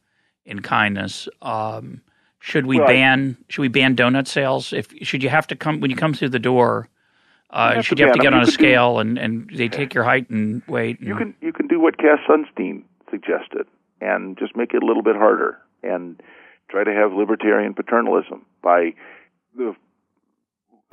[0.45, 1.27] in kindness.
[1.41, 2.01] Um,
[2.39, 2.87] should we Right.
[2.87, 4.73] ban should we ban donut sales?
[4.73, 6.87] If should you have to come when you come through the door?
[7.49, 9.93] Uh, should you have to get on a could do- scale and, and they take
[9.93, 10.99] your height and weight?
[10.99, 13.67] And, You can you can do what Cass Sunstein suggested
[14.01, 16.21] and just make it a little bit harder and
[16.69, 18.93] try to have libertarian paternalism by
[19.55, 19.75] the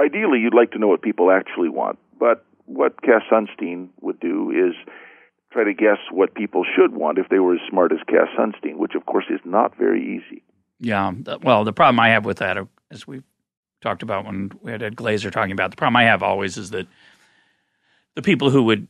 [0.01, 4.51] ideally you'd like to know what people actually want, but what Cass Sunstein would do
[4.51, 4.75] is
[5.51, 8.77] try to guess what people should want if they were as smart as Cass Sunstein,
[8.77, 10.43] which of course is not very easy.
[10.79, 11.13] Yeah.
[11.43, 12.59] Well, the problem I have with that,
[12.91, 13.25] as we've
[13.81, 15.71] talked about when we had Ed Glaeser talking about.
[15.71, 16.87] The problem I have always is that
[18.15, 18.89] the people who would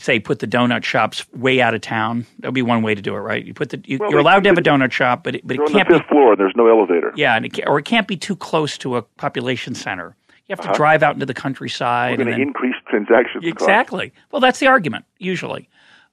[0.00, 2.26] say put the donut shops way out of town.
[2.40, 3.44] That would be one way to do it, right?
[3.44, 5.58] You put the you, are allowed to have a donut shop, but it, but it
[5.68, 6.36] can't on the fifth be floor.
[6.36, 7.12] There's no elevator.
[7.16, 10.16] Yeah, and it or it can't be too close to a population center.
[10.46, 10.76] You have to Uh-huh.
[10.76, 12.18] drive out into the countryside.
[12.18, 13.44] We're going to increase transactions.
[13.44, 13.62] costs.
[13.62, 14.12] Exactly.
[14.32, 15.68] Well, that's the argument usually.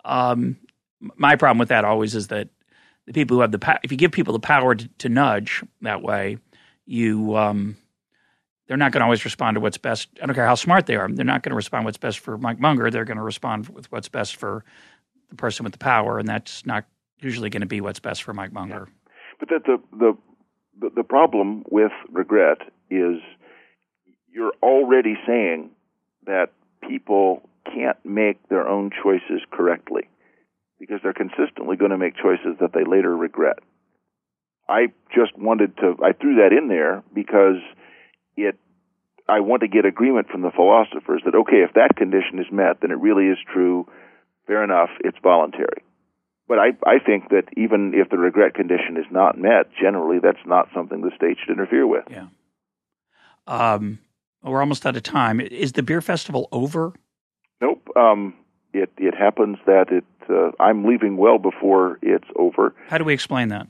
[0.05, 0.57] Um,
[1.15, 2.49] my problem with that always is that
[3.07, 5.63] the people who have the power, if you give people the power to, to nudge
[5.81, 6.38] that way,
[6.85, 7.77] you um,
[8.68, 10.09] they're not going to always respond to what's best.
[10.22, 11.07] I don't care how smart they are.
[11.09, 12.91] They're not going to respond what's best for Mike Munger.
[12.91, 14.63] They're going to respond with what's best for
[15.30, 16.86] the person with the power, and that's not
[17.20, 18.89] usually going to be what's best for Mike Munger.
[19.39, 22.59] But that the the the problem with regret
[22.89, 23.18] is
[24.32, 25.72] you're already saying
[26.26, 26.51] that
[26.88, 30.07] people can't make their own choices correctly
[30.80, 33.59] because they're consistently going to make choices that they later regret.
[34.70, 37.61] I just wanted to I threw that in there because
[38.38, 38.57] it
[39.29, 42.81] I want to get agreement from the philosophers that okay, if that condition is met,
[42.81, 43.88] then it really is true.
[44.45, 45.83] Fair enough, it's voluntary.
[46.47, 50.45] But I, I think that even if the regret condition is not met, generally that's
[50.45, 52.05] not something the state should interfere with.
[52.09, 52.27] Yeah.
[53.47, 53.99] Um,
[54.41, 55.41] we're almost out of time.
[55.41, 56.93] Is the beer festival over?
[57.59, 57.85] Nope.
[57.97, 58.33] Um,
[58.73, 62.73] it it happens that it uh, I'm leaving well before it's over.
[62.88, 63.67] How do we explain that?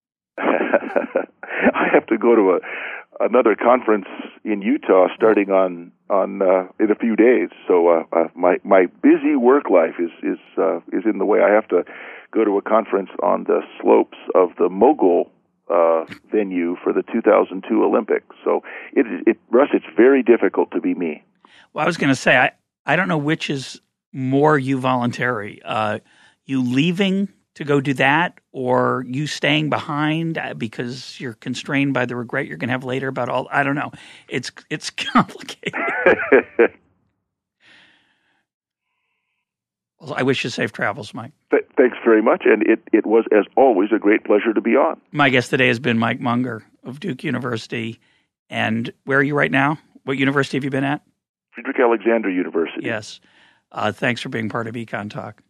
[0.38, 2.60] I have to go to a
[3.20, 4.06] another conference
[4.44, 7.50] in Utah starting on on uh, in a few days.
[7.68, 11.40] So uh, uh, my my busy work life is is uh, is in the way.
[11.40, 11.84] I have to
[12.32, 15.30] go to a conference on the slopes of the Mogul
[15.68, 18.34] uh, venue for the 2002 Olympics.
[18.44, 18.62] So
[18.92, 21.22] it it Russ, it's very difficult to be me.
[21.72, 22.52] Well, I was going to say I
[22.86, 23.80] I don't know which is
[24.12, 25.60] more euvoluntary.
[25.64, 26.00] Uh,
[26.44, 27.28] you leaving
[27.60, 32.46] to go do that, or you staying behind uh, because you're constrained by the regret
[32.46, 33.48] you're going to have later about all.
[33.52, 33.92] I don't know.
[34.28, 35.74] It's it's complicated.
[40.00, 41.32] Well, I wish you safe travels, Mike.
[41.50, 44.70] Th- thanks very much, and it it was as always a great pleasure to be
[44.70, 44.98] on.
[45.12, 48.00] My guest today has been Mike Munger of Duke University.
[48.48, 49.78] And where are you right now?
[50.04, 51.02] What university have you been at?
[51.52, 52.86] Friedrich Alexander University.
[52.86, 53.20] Yes.
[53.70, 55.42] Uh, thanks for being part of Econ Talk.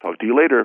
[0.00, 0.64] Talk to you later.